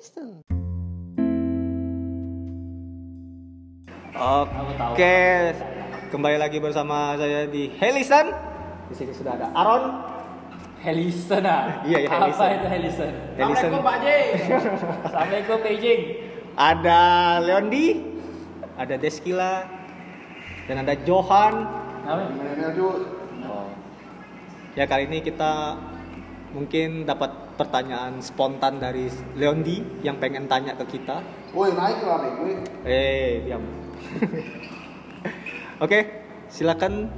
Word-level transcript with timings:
listen. 0.00 0.40
Oke, 4.96 5.16
kembali 6.08 6.36
lagi 6.40 6.56
bersama 6.56 7.20
saya 7.20 7.44
di 7.44 7.68
Helison. 7.76 8.32
Di 8.88 8.94
sini 8.96 9.12
sudah 9.12 9.36
ada 9.36 9.52
Aaron. 9.52 9.84
Helison 10.80 11.44
ah. 11.44 11.84
Iya, 11.84 11.98
iya, 12.00 12.08
Apa 12.08 12.16
Helison. 12.32 12.48
itu 12.48 12.66
Helison? 12.72 13.12
Helison. 13.36 13.68
Assalamualaikum 13.68 13.84
Pak 13.84 13.96
J. 14.00 14.06
Assalamualaikum 15.04 15.56
Beijing. 15.68 16.02
Ada 16.56 17.00
Leondi, 17.44 17.86
ada 18.80 18.94
Deskila, 18.96 19.68
dan 20.64 20.76
ada 20.80 20.96
Johan. 21.04 21.54
Namanya? 22.08 22.72
Oh. 23.52 23.68
Ya 24.72 24.88
kali 24.88 25.12
ini 25.12 25.20
kita 25.20 25.76
mungkin 26.56 27.04
dapat 27.04 27.49
pertanyaan 27.60 28.24
spontan 28.24 28.80
dari 28.80 29.06
Leondi 29.36 30.00
yang 30.00 30.16
pengen 30.16 30.48
tanya 30.48 30.72
ke 30.72 30.88
kita. 30.88 31.20
Woi 31.52 31.76
naik 31.76 32.00
lah 32.00 32.24
nih. 32.24 32.56
Eh, 32.88 33.44
diam. 33.44 33.60
Oke, 35.84 35.98
silakan 36.48 37.12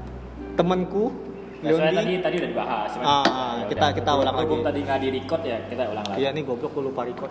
temanku 0.54 1.30
Ya, 1.62 1.70
soalnya 1.70 1.94
tadi 1.94 2.10
Leondi. 2.10 2.14
tadi 2.18 2.36
udah 2.42 2.50
dibahas. 2.50 2.88
cuman- 2.90 3.06
Ah, 3.06 3.22
ya 3.22 3.64
kita- 3.70 3.78
udah. 3.78 3.90
kita 3.94 4.10
ulang 4.18 4.34
lagi. 4.34 4.54
tadi 4.66 4.80
nggak 4.82 4.98
di 4.98 5.08
record 5.14 5.42
ya 5.46 5.56
kita 5.70 5.82
ulang 5.86 6.06
lagi. 6.10 6.18
Iya 6.18 6.28
nih 6.34 6.42
goblok 6.42 6.70
gue 6.74 6.82
lupa 6.82 7.02
record. 7.06 7.30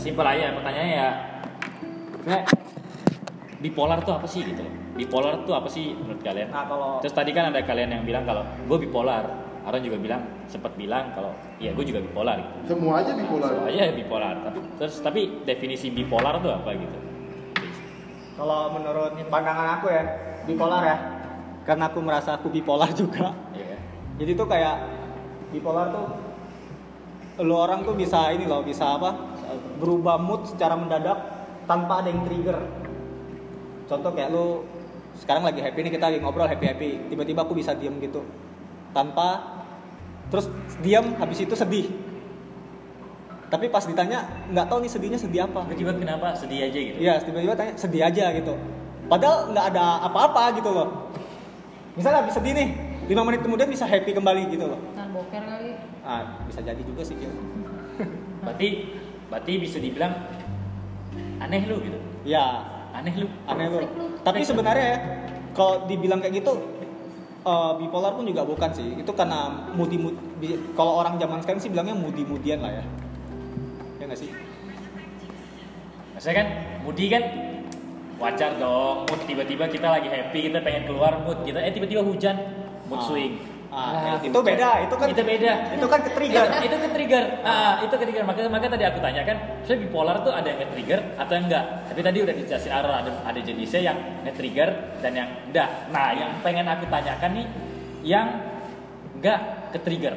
Simpel 0.00 0.24
aja 0.24 0.56
pertanyaannya 0.56 0.96
ya. 0.96 1.08
Sebenarnya 2.16 2.42
bipolar 3.60 3.98
tuh 4.00 4.16
apa 4.16 4.24
sih 4.24 4.40
gitu 4.40 4.64
loh? 4.64 4.72
Bipolar 4.96 5.44
tuh 5.44 5.52
apa 5.52 5.68
sih 5.68 5.92
menurut 5.92 6.24
kalian? 6.24 6.48
Nah, 6.48 6.64
kalau 6.64 7.04
Terus 7.04 7.12
tadi 7.12 7.36
kan 7.36 7.52
ada 7.52 7.60
kalian 7.60 7.92
yang 7.92 8.04
bilang 8.08 8.24
kalau 8.24 8.48
gue 8.48 8.78
bipolar. 8.80 9.28
Aaron 9.70 9.86
juga 9.86 10.02
bilang 10.02 10.22
sempat 10.50 10.74
bilang 10.74 11.14
kalau 11.14 11.30
iya 11.62 11.70
gue 11.70 11.86
juga 11.86 12.02
bipolar 12.02 12.42
gitu. 12.42 12.74
Semua 12.74 13.06
aja 13.06 13.14
bipolar. 13.14 13.50
Soalnya 13.54 13.94
bipolar. 13.94 14.34
Tapi 14.42 14.58
terus 14.82 14.94
tapi 14.98 15.20
definisi 15.46 15.94
bipolar 15.94 16.42
tuh 16.42 16.50
apa 16.50 16.74
gitu? 16.74 16.98
kalau 18.40 18.72
menurut 18.72 19.20
pandangan 19.28 19.78
aku 19.78 19.92
ya, 19.92 20.02
bipolar 20.48 20.80
ya. 20.80 20.96
Karena 21.68 21.92
aku 21.92 22.00
merasa 22.00 22.40
aku 22.40 22.48
bipolar 22.48 22.88
juga. 22.96 23.36
Iya. 23.52 23.76
Jadi 24.16 24.32
tuh 24.32 24.48
kayak 24.48 24.76
bipolar 25.54 25.92
tuh 25.92 26.06
lu 27.44 27.52
orang 27.52 27.84
tuh 27.84 27.94
bisa 27.94 28.32
ini 28.32 28.48
loh, 28.48 28.64
bisa 28.64 28.96
apa? 28.96 29.12
Berubah 29.76 30.16
mood 30.16 30.48
secara 30.48 30.74
mendadak 30.74 31.20
tanpa 31.68 32.00
ada 32.00 32.08
yang 32.10 32.24
trigger. 32.26 32.58
Contoh 33.86 34.10
kayak 34.16 34.32
lu 34.32 34.64
sekarang 35.20 35.44
lagi 35.44 35.60
happy 35.60 35.78
nih 35.84 35.92
kita 35.94 36.04
lagi 36.10 36.18
ngobrol 36.24 36.48
happy 36.48 36.64
happy, 36.64 36.90
tiba-tiba 37.12 37.44
aku 37.44 37.54
bisa 37.54 37.76
diem 37.76 37.92
gitu 38.00 38.24
tanpa 38.90 39.59
terus 40.30 40.46
diam 40.80 41.14
habis 41.18 41.42
itu 41.42 41.52
sedih. 41.52 41.90
Tapi 43.50 43.66
pas 43.66 43.82
ditanya 43.82 44.46
nggak 44.54 44.66
tahu 44.70 44.78
nih 44.86 44.90
sedihnya 44.90 45.18
sedih 45.18 45.42
apa. 45.44 45.66
Tiba-tiba 45.66 45.92
kenapa 45.98 46.38
sedih 46.38 46.70
aja 46.70 46.78
gitu? 46.78 46.96
Iya, 47.02 47.14
tiba-tiba 47.18 47.54
tanya 47.58 47.74
sedih 47.74 48.02
aja 48.06 48.24
gitu. 48.30 48.54
Padahal 49.10 49.50
nggak 49.50 49.66
ada 49.74 50.06
apa-apa 50.06 50.54
gitu 50.54 50.70
loh. 50.70 51.10
Misalnya 51.98 52.22
habis 52.22 52.38
sedih 52.38 52.54
nih, 52.54 52.68
5 53.10 53.26
menit 53.26 53.42
kemudian 53.42 53.66
bisa 53.66 53.82
happy 53.82 54.14
kembali 54.14 54.54
gitu 54.54 54.70
loh. 54.70 54.78
Tahan 54.94 55.10
boker 55.10 55.42
kali. 55.42 55.74
Ah, 56.06 56.46
bisa 56.46 56.62
jadi 56.62 56.78
juga 56.78 57.02
sih 57.02 57.18
Gil. 57.18 57.34
Berarti 58.46 58.68
berarti 59.26 59.52
bisa 59.58 59.82
dibilang 59.82 60.14
aneh 61.42 61.66
lu 61.66 61.82
gitu. 61.82 61.98
Ya, 62.22 62.62
Aneh 62.94 63.14
lu. 63.18 63.26
aneh 63.50 63.66
lu. 63.66 63.78
Tapi 64.22 64.46
sebenarnya 64.46 64.86
ya, 64.86 64.98
kalau 65.54 65.86
dibilang 65.86 66.22
kayak 66.22 66.42
gitu, 66.42 66.54
eh, 67.40 67.72
bipolar 67.76 68.12
pun 68.12 68.24
juga 68.24 68.42
bukan 68.42 68.70
sih. 68.70 68.96
Itu 68.96 69.12
karena 69.12 69.70
mood. 69.72 69.90
bi- 70.36 70.60
Kalau 70.72 70.96
orang 70.96 71.16
zaman 71.16 71.40
sekarang 71.40 71.60
sih 71.60 71.68
bilangnya 71.68 71.92
moody 71.92 72.22
moodian 72.22 72.60
lah 72.60 72.72
ya. 72.72 72.84
Ya 73.96 74.04
nggak 74.04 74.16
sih? 74.16 74.30
Maksudnya 76.12 76.36
kan 76.36 76.46
moody 76.82 77.06
kan 77.08 77.22
wajar 78.16 78.50
dong. 78.56 79.04
Mood 79.04 79.20
tiba-tiba 79.24 79.64
kita 79.66 79.88
lagi 79.90 80.08
happy, 80.08 80.48
kita 80.48 80.60
pengen 80.60 80.84
keluar 80.86 81.20
mood 81.20 81.40
kita 81.42 81.58
eh 81.58 81.72
tiba-tiba 81.72 82.00
hujan, 82.00 82.36
mood 82.86 83.00
Ah. 83.00 83.06
swing. 83.06 83.34
Ah, 83.70 83.94
Nah, 83.94 84.18
itu 84.18 84.34
beda, 84.34 84.82
itu 84.82 84.94
kan 84.98 85.06
itu 85.06 85.22
beda. 85.22 85.52
Itu 85.78 85.86
kan 85.86 86.02
ke 86.02 86.10
trigger. 86.10 86.42
Itu, 86.42 86.58
itu 86.66 86.76
ke 86.76 86.88
trigger. 86.90 87.24
Ah, 87.46 87.78
itu 87.78 87.94
ke 87.94 88.02
trigger. 88.02 88.24
Makanya 88.26 88.50
makanya 88.50 88.72
tadi 88.74 88.84
aku 88.90 88.98
tanya 88.98 89.22
kan, 89.22 89.36
saya 89.62 89.76
bipolar 89.78 90.26
tuh 90.26 90.34
ada 90.34 90.42
yang 90.50 90.58
ke 90.58 90.68
trigger 90.74 91.00
atau 91.14 91.32
yang 91.38 91.46
enggak? 91.46 91.64
Tapi 91.86 92.00
tadi 92.02 92.18
udah 92.18 92.34
dijelasin 92.34 92.70
Aaron 92.74 92.94
ada 92.98 93.10
ada 93.22 93.38
jenisnya 93.38 93.80
yang 93.86 93.96
nge 94.26 94.32
trigger 94.34 94.68
dan 94.98 95.12
yang 95.14 95.28
enggak. 95.46 95.70
Nah, 95.94 96.10
yang 96.10 96.30
pengen 96.42 96.66
aku 96.66 96.84
tanyakan 96.90 97.30
nih 97.30 97.46
yang 98.02 98.26
enggak 99.14 99.38
ke 99.70 99.78
trigger. 99.78 100.14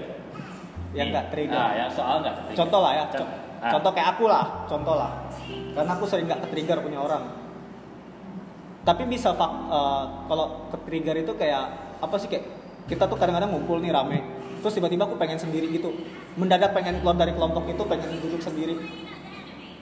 Yang 0.97 1.07
nggak 1.13 1.25
trigger. 1.29 1.61
Ah, 1.61 1.71
yang 1.77 1.89
soal 1.93 2.15
enggak. 2.25 2.35
Contoh 2.57 2.79
lah 2.81 2.91
ya, 2.97 3.03
Con- 3.05 3.21
co- 3.21 3.31
ah. 3.61 3.71
contoh 3.77 3.91
kayak 3.93 4.09
aku 4.17 4.25
lah, 4.25 4.45
contoh 4.65 4.95
lah. 4.97 5.11
Karena 5.77 5.91
aku 5.93 6.05
sering 6.09 6.25
nggak 6.25 6.41
ke 6.41 6.47
trigger 6.57 6.81
punya 6.81 6.97
orang. 6.97 7.21
Tapi 8.81 9.05
bisa 9.05 9.31
fak, 9.31 9.51
eh, 9.69 10.03
kalau 10.25 10.45
ke 10.73 10.77
trigger 10.83 11.15
itu 11.15 11.37
kayak 11.37 11.63
apa 12.01 12.15
sih 12.17 12.27
kayak 12.27 12.62
kita 12.89 13.07
tuh 13.07 13.15
kadang-kadang 13.15 13.55
ngumpul 13.55 13.79
nih 13.79 13.91
rame, 13.95 14.19
terus 14.59 14.75
tiba-tiba 14.75 15.07
aku 15.07 15.15
pengen 15.15 15.39
sendiri 15.39 15.71
gitu, 15.71 15.91
mendadak 16.35 16.75
pengen 16.75 16.99
keluar 16.99 17.15
dari 17.15 17.31
kelompok 17.31 17.63
itu, 17.67 17.83
pengen 17.87 18.19
duduk 18.19 18.41
sendiri. 18.43 18.75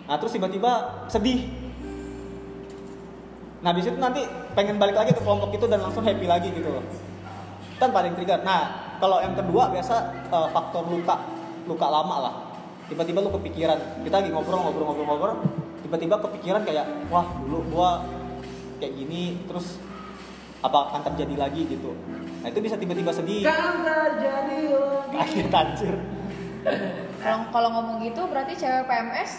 Nah 0.06 0.16
terus 0.20 0.34
tiba-tiba 0.36 1.06
sedih. 1.08 1.48
Nah 3.62 3.70
habis 3.72 3.86
itu 3.86 3.98
nanti 3.98 4.26
pengen 4.58 4.82
balik 4.82 4.98
lagi 4.98 5.14
ke 5.14 5.22
kelompok 5.22 5.54
itu 5.54 5.66
dan 5.70 5.86
langsung 5.86 6.02
happy 6.02 6.26
lagi 6.26 6.50
gitu 6.50 6.70
loh. 6.70 6.86
Kan 7.78 7.94
paling 7.94 8.18
trigger. 8.18 8.42
Nah 8.42 8.94
kalau 9.02 9.22
yang 9.22 9.34
kedua 9.34 9.70
biasa 9.74 9.96
eh, 10.30 10.48
faktor 10.54 10.86
luka, 10.90 11.18
luka 11.66 11.88
lama 11.90 12.16
lah. 12.22 12.36
Tiba-tiba 12.92 13.24
lu 13.24 13.32
kepikiran, 13.32 14.04
kita 14.04 14.20
lagi 14.20 14.36
ngobrol-ngobrol-ngobrol-ngobrol, 14.36 15.40
tiba-tiba 15.80 16.20
kepikiran 16.20 16.68
kayak, 16.68 16.84
wah 17.08 17.24
dulu 17.40 17.64
gua 17.72 18.04
kayak 18.84 19.00
gini, 19.00 19.40
terus 19.48 19.80
apa 20.60 20.92
akan 20.92 21.02
terjadi 21.08 21.40
lagi 21.40 21.72
gitu. 21.72 21.96
Nah 22.42 22.48
itu 22.50 22.60
bisa 22.60 22.76
tiba-tiba 22.76 23.12
sedih. 23.14 23.46
Kan 23.46 23.86
terjadi 23.86 24.60
lagi. 24.74 25.14
Kaget 25.14 25.54
anjir. 25.54 25.96
Kalau 27.22 27.40
kalau 27.54 27.70
ngomong 27.70 27.98
gitu 28.02 28.22
berarti 28.26 28.54
cewek 28.58 28.90
PMS 28.90 29.32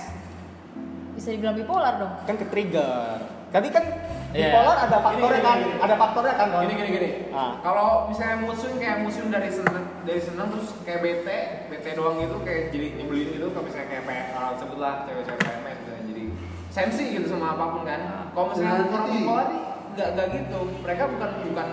bisa 1.19 1.29
dibilang 1.35 1.59
bipolar 1.59 1.99
dong. 1.99 2.15
Kan 2.25 2.39
ke 2.39 2.47
trigger. 2.47 3.19
Tadi 3.53 3.69
kan 3.69 3.85
Iya. 4.33 4.49
bipolar 4.49 4.77
ada 4.89 4.97
faktornya 4.97 5.29
Gini, 5.29 5.45
kan, 5.45 5.57
gini, 5.61 5.69
gini. 5.69 5.83
ada 5.85 5.95
faktornya 6.01 6.35
kan. 6.41 6.47
Gini 6.65 6.73
gini 6.73 6.89
gini. 6.89 7.09
Ah. 7.37 7.53
Kalau 7.61 7.89
misalnya 8.09 8.49
swing 8.57 8.77
kayak 8.81 8.97
swing 9.13 9.29
dari 9.29 9.51
seneng 9.53 9.85
dari 10.09 10.21
seneng 10.25 10.47
terus 10.57 10.69
kayak 10.87 11.01
bete, 11.05 11.39
bete 11.69 11.91
doang 11.93 12.17
gitu 12.17 12.41
kayak 12.41 12.73
jadi 12.73 12.87
nyebelin 12.97 13.29
gitu 13.37 13.47
kalau 13.53 13.65
misalnya 13.69 13.89
kayak 13.93 14.05
kayak 14.09 14.25
uh, 14.33 14.53
sebutlah 14.57 15.05
cewek-cewek 15.05 15.37
PMS 15.43 15.79
misalnya 15.85 16.05
jadi 16.09 16.25
sensi 16.73 17.05
gitu 17.13 17.27
sama 17.29 17.47
apa 17.59 17.65
pun 17.77 17.83
kan. 17.85 18.01
Kalau 18.33 18.47
misalnya 18.55 18.73
orang 18.89 19.07
bipolar 19.11 19.47
nih 19.53 19.61
nggak 19.93 20.09
nggak 20.17 20.27
gitu. 20.33 20.59
Mereka 20.81 21.03
bukan 21.13 21.31
bukan 21.53 21.67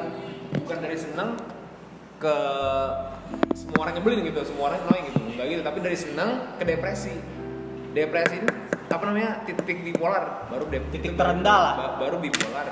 bukan 0.56 0.78
dari 0.80 0.98
seneng 0.98 1.38
ke 2.18 2.36
semua 3.54 3.80
orang 3.82 3.94
nyebelin 3.96 4.20
gitu, 4.26 4.40
semua 4.44 4.64
orang 4.70 4.80
annoying 4.82 5.06
gitu, 5.08 5.20
enggak 5.24 5.46
gitu. 5.48 5.62
Tapi 5.62 5.78
dari 5.80 5.98
seneng 5.98 6.30
ke 6.56 6.64
depresi. 6.64 7.14
Depresi 7.90 8.36
itu 8.38 8.50
apa 8.90 9.04
namanya 9.04 9.46
titik 9.46 9.82
bipolar 9.84 10.46
baru 10.48 10.66
dep- 10.66 10.90
Titik 10.90 11.14
terendah 11.14 11.58
lah. 11.60 11.74
ba- 11.76 11.96
baru 12.00 12.18
bipolar 12.18 12.66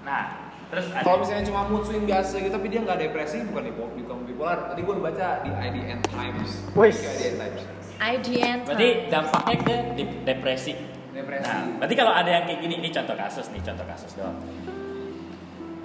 Nah, 0.00 0.22
terus 0.68 0.86
ada 0.90 1.02
kalau 1.02 1.18
misalnya 1.18 1.44
cuma 1.44 1.64
mood 1.66 1.82
swing 1.82 2.04
biasa 2.04 2.38
gitu 2.38 2.52
tapi 2.52 2.68
dia 2.68 2.80
nggak 2.80 2.98
depresi 3.00 3.40
bukan 3.42 3.62
bipolar, 3.66 3.90
bukan 3.96 4.16
bipolar 4.22 4.58
tadi 4.68 4.80
gue 4.80 4.92
udah 4.92 5.04
baca 5.04 5.28
di 5.42 5.50
IDN 5.50 6.00
Times 6.04 6.50
Wih. 6.72 6.92
IDN 6.92 7.34
Times 7.36 7.62
IGN. 7.96 8.58
Berarti 8.62 8.88
dampaknya 9.08 9.56
ke 9.58 9.76
depresi. 10.22 10.72
depresi 11.10 11.48
Nah, 11.48 11.80
berarti 11.80 11.94
kalau 11.96 12.12
ada 12.12 12.28
yang 12.30 12.44
kayak 12.44 12.60
gini, 12.60 12.74
ini 12.76 12.88
contoh 12.92 13.16
kasus 13.16 13.48
nih, 13.48 13.64
contoh 13.64 13.82
kasus 13.82 14.12
doang. 14.12 14.36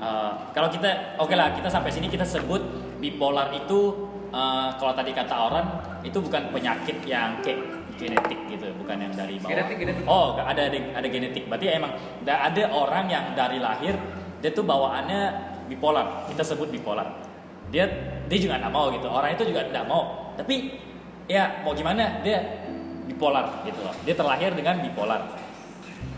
Eh, 0.01 0.31
kalau 0.57 0.65
kita, 0.73 1.13
oke 1.21 1.37
lah, 1.37 1.53
kita 1.53 1.69
sampai 1.69 1.93
sini 1.93 2.09
kita 2.09 2.25
sebut 2.25 2.57
bipolar 2.97 3.53
itu, 3.53 4.09
eh, 4.33 4.69
kalau 4.81 4.97
tadi 4.97 5.13
kata 5.13 5.35
orang 5.37 5.65
itu 6.01 6.17
bukan 6.17 6.49
penyakit 6.49 7.05
yang 7.05 7.37
kayak 7.45 7.61
genetik 8.01 8.39
gitu, 8.49 8.65
bukan 8.81 8.97
yang 8.97 9.13
dari 9.13 9.37
bawah. 9.37 9.53
Genetik, 9.53 9.77
genetik. 9.77 10.03
Oh, 10.09 10.33
ada, 10.41 10.57
ada 10.73 10.77
ada 10.97 11.05
genetik. 11.07 11.45
Berarti 11.45 11.69
emang 11.69 11.93
da- 12.25 12.49
ada 12.49 12.63
orang 12.73 13.05
yang 13.13 13.37
dari 13.37 13.61
lahir 13.61 13.93
dia 14.41 14.49
tuh 14.49 14.65
bawaannya 14.65 15.21
bipolar. 15.69 16.25
Kita 16.33 16.41
sebut 16.41 16.73
bipolar. 16.73 17.05
Dia 17.69 17.85
dia 18.25 18.37
juga 18.41 18.57
nggak 18.57 18.73
mau 18.73 18.89
gitu. 18.89 19.05
Orang 19.05 19.29
itu 19.37 19.45
juga 19.53 19.69
nggak 19.69 19.85
mau. 19.85 20.33
Tapi 20.33 20.81
ya 21.29 21.61
mau 21.61 21.77
gimana 21.77 22.25
dia 22.25 22.41
bipolar 23.05 23.61
gitu 23.69 23.85
loh. 23.85 23.93
Dia 24.01 24.17
terlahir 24.17 24.57
dengan 24.57 24.81
bipolar. 24.81 25.29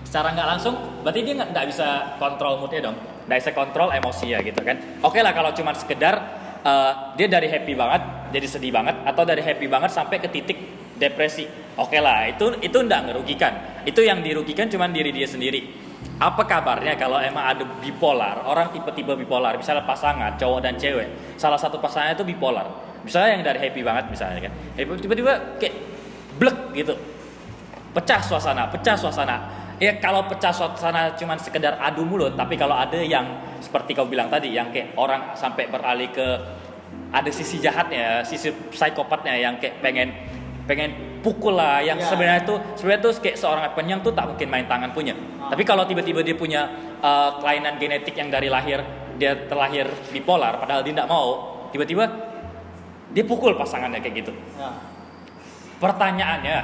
Secara 0.08 0.32
nggak 0.32 0.48
langsung, 0.56 1.04
berarti 1.04 1.20
dia 1.20 1.36
nggak 1.36 1.68
bisa 1.68 2.16
kontrol 2.16 2.64
moodnya 2.64 2.88
dong. 2.88 2.98
Bisa 3.24 3.56
kontrol 3.56 3.90
emosi 3.92 4.36
ya 4.36 4.40
gitu 4.44 4.60
kan. 4.64 5.02
Oke 5.04 5.24
lah 5.24 5.32
kalau 5.32 5.56
cuma 5.56 5.72
sekedar 5.76 6.16
eh, 6.64 6.92
dia 7.16 7.28
dari 7.28 7.48
happy 7.48 7.74
banget 7.74 8.02
jadi 8.34 8.48
sedih 8.50 8.72
banget 8.74 8.96
atau 9.06 9.24
dari 9.24 9.46
happy 9.46 9.70
banget 9.70 9.92
sampai 9.94 10.18
ke 10.18 10.28
titik 10.28 10.58
depresi. 10.98 11.46
Oke 11.74 11.98
lah, 11.98 12.30
itu 12.30 12.54
itu 12.62 12.78
nggak 12.78 13.02
merugikan. 13.10 13.54
Itu 13.84 14.06
yang 14.06 14.22
dirugikan 14.22 14.70
cuma 14.70 14.86
diri 14.90 15.10
dia 15.10 15.26
sendiri. 15.26 15.74
Apa 16.22 16.46
kabarnya 16.46 16.94
kalau 17.00 17.18
emang 17.18 17.42
ada 17.42 17.64
bipolar, 17.82 18.46
orang 18.46 18.70
tipe-tipe 18.70 19.18
bipolar, 19.18 19.58
misalnya 19.58 19.82
pasangan 19.84 20.38
cowok 20.38 20.60
dan 20.62 20.78
cewek, 20.78 21.36
salah 21.40 21.58
satu 21.58 21.82
pasangannya 21.82 22.22
itu 22.22 22.26
bipolar. 22.28 22.68
Misalnya 23.02 23.30
yang 23.36 23.44
dari 23.44 23.60
happy 23.60 23.82
banget 23.82 24.06
misalnya 24.08 24.48
kan, 24.48 24.54
tiba-tiba 24.78 25.34
kayak 25.58 25.76
blek 26.38 26.58
gitu. 26.78 26.96
pecah 27.94 28.26
suasana, 28.26 28.66
pecah 28.74 28.98
suasana. 28.98 29.38
Ya 29.84 30.00
kalau 30.00 30.24
pecah 30.32 30.56
suasana 30.56 31.12
cuman 31.20 31.36
sekedar 31.36 31.76
adu 31.76 32.08
mulut, 32.08 32.40
tapi 32.40 32.56
kalau 32.56 32.72
ada 32.72 32.96
yang 32.96 33.44
seperti 33.60 33.92
kau 33.92 34.08
bilang 34.08 34.32
tadi, 34.32 34.56
yang 34.56 34.72
kayak 34.72 34.96
orang 34.96 35.36
sampai 35.36 35.68
beralih 35.68 36.08
ke 36.08 36.28
ada 37.12 37.28
sisi 37.28 37.60
jahatnya, 37.60 38.24
sisi 38.24 38.48
psikopatnya 38.72 39.36
yang 39.36 39.60
kayak 39.60 39.84
pengen 39.84 40.16
pengen 40.64 41.20
pukul 41.20 41.60
lah, 41.60 41.84
yang 41.84 42.00
Ya. 42.00 42.08
sebenarnya 42.08 42.48
tuh 42.48 42.58
sebenarnya 42.80 43.02
tuh 43.04 43.12
kayak 43.20 43.36
seorang 43.36 43.68
penyang 43.76 44.00
tuh 44.00 44.16
tak 44.16 44.32
mungkin 44.32 44.48
main 44.48 44.64
tangan 44.72 44.96
punya. 44.96 45.12
Ah. 45.44 45.52
Tapi 45.52 45.68
kalau 45.68 45.84
tiba-tiba 45.84 46.24
dia 46.24 46.36
punya 46.40 46.72
uh, 47.04 47.44
kelainan 47.44 47.76
genetik 47.76 48.16
yang 48.16 48.32
dari 48.32 48.48
lahir 48.48 48.80
dia 49.20 49.36
terlahir 49.52 49.92
bipolar, 50.16 50.64
padahal 50.64 50.80
dia 50.80 50.96
tidak 50.96 51.12
mau, 51.12 51.60
tiba-tiba 51.76 52.08
dia 53.12 53.24
pukul 53.28 53.60
pasangannya 53.60 54.00
kayak 54.00 54.16
gitu. 54.24 54.32
Ya. 54.56 54.72
Pertanyaannya, 55.84 56.58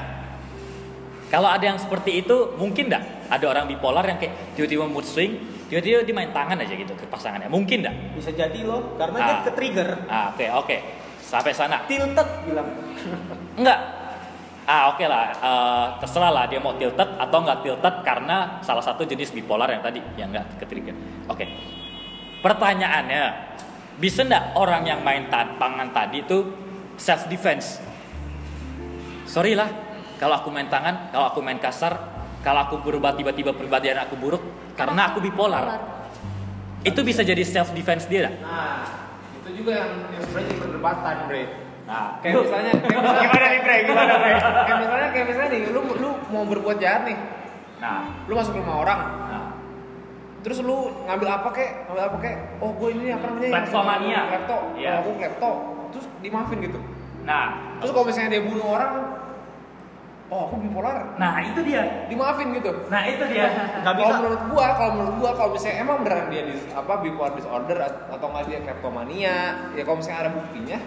kalau 1.30 1.46
ada 1.46 1.62
yang 1.64 1.78
seperti 1.78 2.20
itu, 2.20 2.58
mungkin 2.58 2.90
nggak 2.90 3.30
ada 3.30 3.46
orang 3.46 3.66
bipolar 3.66 4.02
yang 4.04 4.18
kayak 4.18 4.58
tiba-tiba 4.58 4.86
mood 4.86 5.06
swing, 5.06 5.38
tiba-tiba 5.70 6.02
dia 6.02 6.16
main 6.16 6.30
tangan 6.30 6.58
aja 6.58 6.74
gitu 6.74 6.94
ke 6.94 7.06
pasangannya? 7.06 7.48
Mungkin 7.48 7.86
nggak? 7.86 7.96
Bisa 8.18 8.34
jadi 8.34 8.60
loh, 8.66 8.98
karena 8.98 9.18
Ah. 9.18 9.26
dia 9.26 9.36
ke 9.46 9.52
trigger. 9.54 9.90
Ah, 10.06 10.34
oke, 10.34 10.46
oke. 10.66 10.78
Sampai 11.22 11.54
sana. 11.54 11.86
Tilted 11.86 12.26
bilang. 12.44 12.66
Enggak. 13.54 13.80
Ah, 14.66 14.90
oke 14.90 15.02
lah. 15.04 15.26
Eh, 15.32 15.86
terserah 15.98 16.30
lah 16.30 16.46
dia 16.46 16.58
mau 16.58 16.74
tilted 16.74 17.10
atau 17.16 17.38
nggak 17.40 17.62
tilted 17.62 17.96
karena 18.02 18.58
salah 18.60 18.82
satu 18.82 19.02
jenis 19.02 19.30
bipolar 19.30 19.66
yang 19.66 19.82
tadi 19.82 19.98
yang 20.14 20.30
nggak 20.30 20.58
ke 20.58 20.66
trigger. 20.66 20.94
Oke. 21.26 21.46
Pertanyaannya, 22.40 23.24
bisa 23.98 24.22
nggak 24.24 24.56
orang 24.56 24.86
yang 24.86 25.02
main 25.02 25.26
ta- 25.28 25.58
tangan 25.58 25.90
tadi 25.90 26.22
itu 26.22 26.38
self 26.96 27.26
defense? 27.28 27.78
Sorry 29.26 29.54
lah, 29.54 29.70
kalau 30.20 30.36
aku 30.36 30.52
main 30.52 30.68
tangan, 30.68 31.10
kalau 31.10 31.32
aku 31.32 31.40
main 31.40 31.58
kasar, 31.58 31.96
kalau 32.44 32.68
aku 32.68 32.76
berubah 32.84 33.16
tiba-tiba 33.16 33.56
perbedaan 33.56 34.04
aku 34.04 34.20
buruk 34.20 34.44
karena 34.76 35.10
aku 35.10 35.24
bipolar. 35.24 35.80
Itu 36.84 37.04
bisa 37.04 37.24
jadi 37.24 37.40
self 37.42 37.72
defense 37.72 38.04
dia. 38.06 38.28
nggak? 38.28 38.36
Nah, 38.40 38.84
itu 39.36 39.50
juga 39.64 39.72
yang 39.80 39.92
yang 40.12 40.24
sebenarnya 40.28 40.56
perdebatan, 40.60 41.16
Bre. 41.28 41.44
Nah, 41.84 42.22
Kayak 42.22 42.46
misalnya, 42.46 42.74
kayak 42.78 43.02
misalnya 43.02 43.24
gimana 43.26 43.48
nih, 43.50 43.60
Bre? 43.64 43.78
Gimana, 43.84 44.14
Bre? 44.16 44.32
kayak 44.68 44.80
misalnya, 44.80 45.08
kayak 45.10 45.26
misalnya 45.28 45.50
nih, 45.50 45.62
lu 45.72 45.82
lu 45.96 46.10
mau 46.30 46.44
berbuat 46.48 46.78
jahat 46.78 47.02
nih, 47.08 47.18
Nah, 47.80 48.00
lu 48.28 48.34
masuk 48.36 48.60
rumah 48.60 48.76
orang, 48.84 49.00
nah. 49.24 49.46
terus 50.44 50.60
lu 50.60 50.92
ngambil 51.08 51.32
apa 51.32 51.48
kek, 51.50 51.88
ngambil 51.88 52.04
apa 52.12 52.18
kek, 52.20 52.36
oh 52.60 52.72
gue 52.76 52.90
ini 52.92 53.08
apa 53.10 53.24
namanya? 53.24 53.50
Kleptomania. 53.56 54.20
Klepto, 54.28 54.58
Iya. 54.76 54.90
oh, 54.92 54.96
aku 55.00 55.12
klepto, 55.16 55.52
terus 55.96 56.06
dimaafin 56.20 56.60
gitu. 56.60 56.80
Nah, 57.24 57.46
Terus 57.80 57.92
kalau 57.92 58.04
misalnya 58.04 58.36
dia 58.36 58.44
bunuh 58.44 58.68
orang, 58.68 58.92
oh 60.30 60.46
aku 60.46 60.56
bipolar, 60.60 61.18
nah 61.18 61.42
itu 61.42 61.58
dia. 61.62 62.06
dimaafin 62.06 62.54
gitu. 62.54 62.70
Nah 62.86 63.02
itu 63.04 63.24
dia. 63.26 63.50
Nggak 63.82 63.94
Kalau 63.94 64.06
bisa. 64.06 64.16
menurut 64.16 64.42
gua, 64.48 64.66
kalau 64.74 64.92
menurut 64.94 65.16
gua 65.18 65.32
kalau 65.34 65.50
misalnya 65.52 65.78
emang 65.80 65.98
beneran 66.00 66.28
dia 66.30 66.42
di, 66.46 66.54
apa 66.70 66.94
bipolar 67.00 67.34
disorder 67.34 67.78
at- 67.80 68.06
atau 68.08 68.28
nggak 68.30 68.46
dia 68.46 68.60
kleptomania, 68.62 69.36
ya 69.74 69.82
kalau 69.82 69.98
misalnya 69.98 70.20
ada 70.22 70.32
buktinya, 70.32 70.78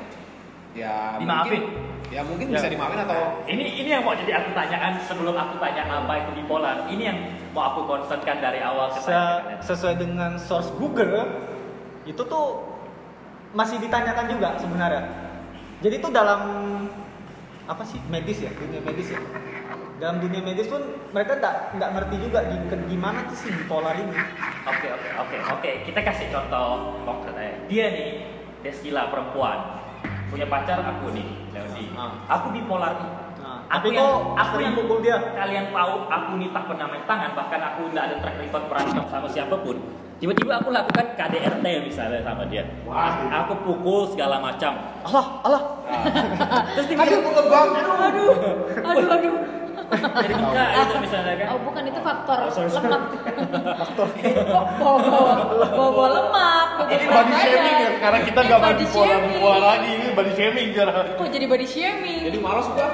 ya 0.73 0.95
Dimaafin. 1.19 1.59
mungkin, 1.59 1.63
ya 2.09 2.21
mungkin 2.23 2.47
Ya. 2.49 2.55
bisa 2.55 2.69
dimaafin 2.69 3.01
atau 3.03 3.21
Ini 3.45 3.65
ini 3.77 3.89
yang 3.91 4.03
mau 4.03 4.15
jadi 4.15 4.33
aku 4.37 4.51
tanyaan 4.53 4.93
sebelum 5.03 5.35
aku 5.35 5.55
tanya 5.59 5.83
apa 5.89 6.13
itu 6.19 6.31
bipolar. 6.35 6.77
Ini 6.87 7.03
yang 7.03 7.19
mau 7.51 7.65
aku 7.69 7.81
concernkan 7.85 8.39
dari 8.39 8.63
awal 8.63 8.89
ke 8.89 9.03
Se- 9.03 9.43
sesuai 9.65 9.95
dengan 9.97 10.39
source 10.39 10.71
Google 10.73 11.27
itu 12.03 12.23
tuh 12.23 12.47
masih 13.53 13.77
ditanyakan 13.79 14.27
juga 14.29 14.49
sebenarnya. 14.57 15.03
Jadi 15.83 15.95
itu 15.99 16.09
dalam 16.09 16.41
apa 17.67 17.83
sih 17.87 17.99
medis 18.11 18.43
ya 18.43 18.51
dunia 18.55 18.81
medis 18.83 19.15
ya. 19.15 19.21
Dalam 20.03 20.19
dunia 20.19 20.43
medis 20.43 20.67
pun 20.67 20.83
mereka 21.15 21.39
nggak 21.39 21.79
nggak 21.79 21.91
ngerti 21.95 22.17
juga 22.27 22.39
gimana 22.91 23.23
tuh 23.31 23.37
si 23.39 23.49
bipolar 23.55 23.95
ini. 23.95 24.15
Oke 24.67 24.89
oke 24.91 25.09
oke 25.19 25.37
oke. 25.59 25.71
Kita 25.87 26.01
kasih 26.03 26.27
contoh 26.35 26.99
konkret 27.07 27.37
aja. 27.39 27.55
Dia 27.71 27.87
nih 27.95 28.11
Deskila 28.63 29.11
perempuan 29.11 29.83
punya 30.31 30.47
pacar 30.47 30.79
aku 30.81 31.13
nih 31.13 31.27
Leodi. 31.53 31.91
Ah. 31.99 32.15
Aku 32.39 32.55
bipolar 32.55 32.99
nih. 33.03 33.11
Nah, 33.43 33.59
Aku 33.69 33.91
tapi 33.91 33.99
yang, 33.99 34.39
aku 34.39 34.57
yang 34.63 34.75
pukul 34.79 34.99
dia. 35.03 35.19
Kalian 35.35 35.75
tahu 35.75 35.95
aku 36.07 36.31
nih 36.39 36.49
tak 36.55 36.65
pernah 36.71 36.87
main 36.89 37.05
tangan, 37.05 37.31
bahkan 37.35 37.61
aku 37.61 37.91
nggak 37.91 38.05
ada 38.07 38.17
track 38.23 38.37
record 38.39 38.65
berantem 38.71 39.05
sama 39.11 39.27
siapa 39.29 39.57
pun. 39.61 39.77
Tiba-tiba 40.23 40.55
aku 40.55 40.71
lakukan 40.71 41.19
KDRT 41.19 41.67
misalnya 41.83 42.23
sama 42.23 42.47
dia. 42.47 42.63
Wah. 42.87 43.11
Aku 43.43 43.59
pukul 43.67 44.07
segala 44.07 44.39
macam. 44.39 44.79
Allah, 45.03 45.25
Allah. 45.43 45.63
Terus 46.79 46.87
tiba-tiba 46.87 47.19
Aduh, 47.19 47.31
ngebang. 47.35 47.69
Aduh, 47.75 48.35
aduh, 48.87 49.09
aduh. 49.19 49.35
jadi 49.93 50.35
buka 50.39 50.65
gitu 50.73 50.95
misalnya 51.03 51.35
kan. 51.37 51.47
Oh 51.53 51.59
bukan 51.67 51.83
itu 51.85 52.01
faktor 52.01 52.39
Oh, 52.39 52.49
sorry, 52.49 52.71
sorry. 52.71 52.87
lemak. 52.87 53.03
faktor. 53.77 54.07
Bawa 54.81 55.91
bawa 55.91 56.07
lemak. 56.17 56.69
Ini 56.87 57.07
body 57.11 57.33
shaming 57.37 57.77
ya 57.77 57.91
sekarang 57.99 58.21
kita 58.23 58.41
Ini 58.41 58.49
nggak 58.49 58.61
body 58.63 58.87
shaming. 58.89 59.43
lagi 59.43 59.91
ini 59.91 60.07
body 60.15 60.33
shaming 60.33 60.67
sekarang. 60.71 60.95
Kok 61.19 61.29
jadi 61.29 61.47
body 61.51 61.67
shaming? 61.67 62.21
Jadi 62.31 62.39
malas 62.39 62.67
gua. 62.73 62.89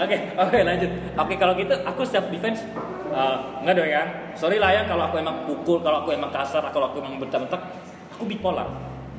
Oke, 0.00 0.16
oke 0.40 0.58
lanjut. 0.64 0.90
Oke 1.20 1.34
kalau 1.36 1.52
gitu 1.56 1.74
aku 1.84 2.02
self 2.08 2.26
defense 2.32 2.64
enggak 3.60 3.74
dong 3.76 3.90
ya. 3.90 4.02
Sorry 4.38 4.56
lah 4.56 4.72
ya 4.72 4.88
kalau 4.88 5.10
aku 5.10 5.20
emang 5.20 5.44
pukul, 5.44 5.84
kalau 5.84 6.06
aku 6.06 6.16
emang 6.16 6.32
kasar, 6.32 6.64
kalau 6.72 6.92
aku 6.92 7.04
emang 7.04 7.20
bentak-bentak, 7.20 7.60
aku 8.16 8.24
bipolar. 8.24 8.68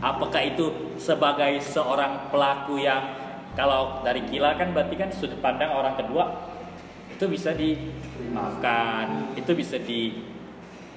Apakah 0.01 0.41
itu 0.41 0.97
sebagai 0.97 1.61
seorang 1.61 2.33
pelaku 2.33 2.81
yang 2.81 3.13
kalau 3.53 4.01
dari 4.01 4.25
gila 4.25 4.57
kan 4.57 4.73
berarti 4.73 4.95
kan 4.97 5.09
sudut 5.13 5.37
pandang 5.43 5.75
orang 5.75 5.93
kedua 5.93 6.49
itu 7.13 7.29
bisa 7.29 7.53
dimaafkan, 7.53 9.37
itu 9.37 9.51
bisa 9.53 9.77
di 9.77 10.25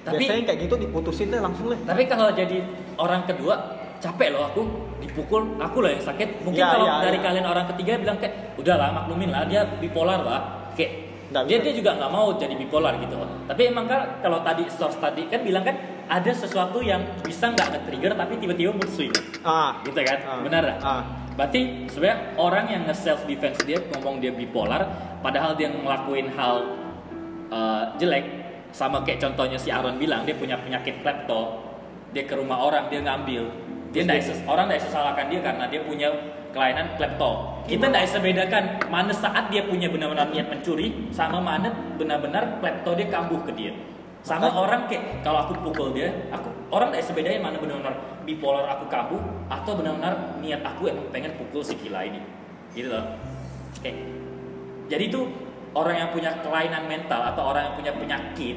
tapi 0.05 0.29
Biasanya 0.29 0.53
kayak 0.53 0.61
gitu 0.69 0.75
diputusin 0.85 1.33
deh 1.33 1.41
langsung 1.41 1.73
deh. 1.73 1.81
tapi 1.81 2.05
kalau 2.05 2.29
jadi 2.29 2.61
orang 3.01 3.25
kedua 3.25 3.57
capek 4.05 4.29
loh 4.31 4.45
aku 4.45 4.61
dipukul 5.01 5.57
aku 5.57 5.77
loh 5.81 5.89
yang 5.89 6.03
sakit 6.03 6.45
mungkin 6.45 6.61
Ya, 6.61 6.69
kalau 6.71 6.85
ya, 6.85 6.95
dari 7.01 7.17
ya. 7.17 7.25
kalian 7.25 7.47
orang 7.47 7.67
ketiga 7.73 7.97
bilang 7.97 8.21
kayak 8.21 8.53
udahlah 8.55 8.93
maklumin 8.93 9.33
lah 9.33 9.49
dia 9.49 9.65
bipolar 9.81 10.21
lah 10.21 10.41
kayak 10.77 10.93
Nggak 11.25 11.45
dia 11.49 11.57
bisa. 11.57 11.65
dia 11.65 11.75
juga 11.75 11.91
nggak 11.97 12.13
mau 12.13 12.27
jadi 12.37 12.55
bipolar 12.55 12.95
gitu 12.97 13.17
tapi 13.49 13.63
emang 13.65 13.89
kan 13.89 14.21
kalau 14.21 14.39
tadi 14.41 14.69
source 14.69 15.01
tadi 15.01 15.25
kan 15.25 15.41
bilang 15.41 15.65
kan 15.65 15.75
ada 16.05 16.31
sesuatu 16.31 16.79
yang 16.79 17.01
bisa 17.25 17.49
nggak 17.49 17.65
nge-trigger 17.73 18.13
tapi 18.13 18.37
tiba-tiba 18.37 18.71
mood 18.71 18.87
swing 18.87 19.11
Ah, 19.41 19.81
gitu 19.83 19.97
kan 19.97 20.19
Ah. 20.21 20.39
benar? 20.45 20.63
Ah. 20.79 21.03
berarti 21.33 21.89
sebenarnya 21.89 22.19
orang 22.37 22.65
yang 22.69 22.83
nge-self 22.85 23.25
defense 23.25 23.59
dia 23.65 23.81
ngomong 23.91 24.21
dia 24.21 24.31
bipolar 24.31 24.85
padahal 25.19 25.57
dia 25.57 25.67
ngelakuin 25.67 26.29
hal 26.31 26.55
uh, 27.49 27.97
jelek 27.97 28.25
sama 28.71 29.01
kayak 29.01 29.19
contohnya 29.19 29.57
si 29.57 29.73
Aaron 29.73 29.97
bilang 29.97 30.23
dia 30.23 30.35
punya 30.35 30.55
penyakit 30.55 31.01
klepto 31.01 31.59
dia 32.11 32.23
ke 32.23 32.35
rumah 32.35 32.61
orang 32.61 32.87
dia 32.87 33.03
ngambil 33.03 33.64
dia 33.95 34.03
dia- 34.03 34.19
ses- 34.21 34.43
orang 34.45 34.67
tidak 34.67 34.79
bisa 34.83 34.91
salahkan 34.91 35.27
dia 35.31 35.41
karena 35.41 35.65
dia 35.71 35.81
punya 35.87 36.09
kelainan 36.51 36.87
klepto. 36.99 37.31
Kita 37.65 37.87
tidak 37.91 38.03
bisa 38.07 38.19
bedakan 38.19 38.65
mana 38.91 39.13
saat 39.15 39.49
dia 39.49 39.63
punya 39.65 39.87
benar-benar 39.91 40.29
niat 40.35 40.51
mencuri 40.51 41.09
sama 41.15 41.39
mana 41.39 41.71
benar-benar 41.95 42.59
klepto 42.59 42.99
dia 42.99 43.07
kambuh 43.07 43.41
ke 43.47 43.55
dia. 43.55 43.73
Sama 44.25 44.49
Makanya- 44.49 44.57
orang 44.59 44.81
kayak 44.91 45.05
kalau 45.23 45.39
aku 45.47 45.53
pukul 45.63 45.89
dia 45.95 46.09
aku 46.33 46.49
orang 46.75 46.91
tidak 46.91 47.01
bisa 47.07 47.13
bedain 47.15 47.41
mana 47.45 47.57
benar-benar 47.61 47.95
bipolar 48.25 48.65
aku 48.67 48.85
kambuh 48.89 49.21
atau 49.53 49.73
benar-benar 49.77 50.41
niat 50.41 50.61
aku 50.65 50.89
emang 50.91 51.07
pengen 51.15 51.33
pukul 51.39 51.63
si 51.63 51.77
gila 51.79 52.03
ini. 52.03 52.19
Gitu 52.75 52.91
loh. 52.91 53.05
Oke. 53.79 53.91
Jadi 54.89 55.05
itu 55.07 55.21
orang 55.75 55.97
yang 55.97 56.11
punya 56.15 56.31
kelainan 56.41 56.87
mental 56.87 57.21
atau 57.35 57.51
orang 57.51 57.69
yang 57.69 57.75
punya 57.75 57.93
penyakit, 57.99 58.57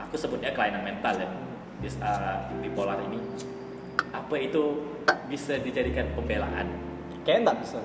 aku 0.00 0.14
sebutnya 0.16 0.50
kelainan 0.56 0.80
mental 0.80 1.12
ya, 1.20 1.28
dis- 1.84 2.00
uh, 2.00 2.48
bipolar 2.64 2.96
ini. 3.12 3.18
Apa 4.14 4.34
itu 4.38 4.82
bisa 5.28 5.58
dijadikan 5.58 6.10
pembelaan? 6.14 6.70
Kayaknya 7.24 7.40
nggak 7.50 7.58
bisa. 7.64 7.80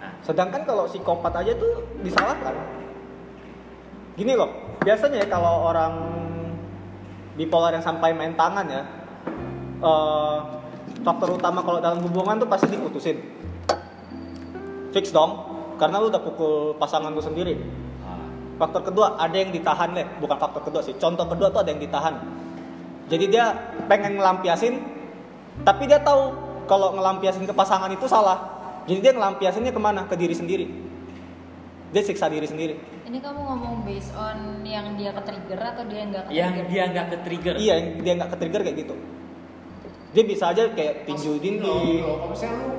Nah, 0.00 0.12
Sedangkan 0.24 0.62
kalau 0.64 0.88
psikopat 0.88 1.32
aja 1.44 1.52
tuh 1.56 1.84
disalahkan. 2.00 2.54
Gini 4.14 4.32
loh, 4.38 4.78
biasanya 4.80 5.24
ya 5.24 5.28
kalau 5.28 5.68
orang 5.74 5.94
bipolar 7.34 7.74
yang 7.74 7.82
sampai 7.82 8.14
main 8.14 8.38
tangan 8.38 8.66
ya, 8.70 8.82
eh, 9.82 10.38
faktor 11.02 11.34
utama 11.34 11.66
kalau 11.66 11.82
dalam 11.82 11.98
hubungan 12.06 12.38
tuh 12.38 12.48
pasti 12.48 12.70
diputusin. 12.70 13.18
Fix 14.94 15.10
dong, 15.10 15.34
karena 15.76 15.98
lu 15.98 16.06
udah 16.06 16.22
pukul 16.22 16.78
pasangan 16.78 17.10
lu 17.10 17.18
sendiri. 17.18 17.58
ah, 18.06 18.22
Faktor 18.62 18.86
kedua 18.86 19.18
ada 19.18 19.34
yang 19.34 19.50
ditahan 19.50 19.90
deh, 19.90 20.06
bukan 20.22 20.38
faktor 20.38 20.62
kedua 20.62 20.80
sih. 20.86 20.94
Contoh 20.94 21.26
kedua 21.26 21.50
tuh 21.50 21.66
ada 21.66 21.74
yang 21.74 21.82
ditahan. 21.82 22.14
Jadi 23.10 23.24
dia 23.34 23.50
pengen 23.90 24.16
ngelampiasin, 24.16 24.93
tapi 25.62 25.86
dia 25.86 26.02
tahu 26.02 26.34
kalau 26.66 26.96
ngelampiasin 26.98 27.46
ke 27.46 27.54
pasangan 27.54 27.86
itu 27.86 28.10
salah. 28.10 28.50
Jadi 28.84 28.98
dia 29.00 29.12
ngelampiasinnya 29.14 29.70
ke 29.70 29.78
mana? 29.78 30.02
Ke 30.10 30.18
diri 30.18 30.34
sendiri. 30.34 30.66
Dia 31.94 32.02
siksa 32.02 32.26
diri 32.26 32.44
sendiri. 32.50 32.74
Ini 33.06 33.22
kamu 33.22 33.38
ngomong 33.38 33.74
based 33.86 34.10
on 34.18 34.66
yang 34.66 34.98
dia 34.98 35.14
ke-trigger 35.14 35.60
atau 35.60 35.84
dia 35.86 36.02
nggak 36.02 36.22
ke-trigger? 36.26 36.34
yang 36.42 36.52
dia 36.66 36.82
nggak 36.90 37.06
ke 37.06 37.16
trigger. 37.22 37.54
Iya, 37.54 37.74
yang 37.78 37.86
dia 38.02 38.12
nggak 38.18 38.30
ke-trigger 38.34 38.60
kayak 38.66 38.76
gitu. 38.82 38.94
Dia 40.14 40.24
bisa 40.26 40.44
aja 40.50 40.62
kayak 40.74 41.06
tinju 41.06 41.30
Loh, 41.30 41.38
dinding. 41.38 42.02
kalau 42.02 42.26
misalnya 42.30 42.56
lu 42.62 42.70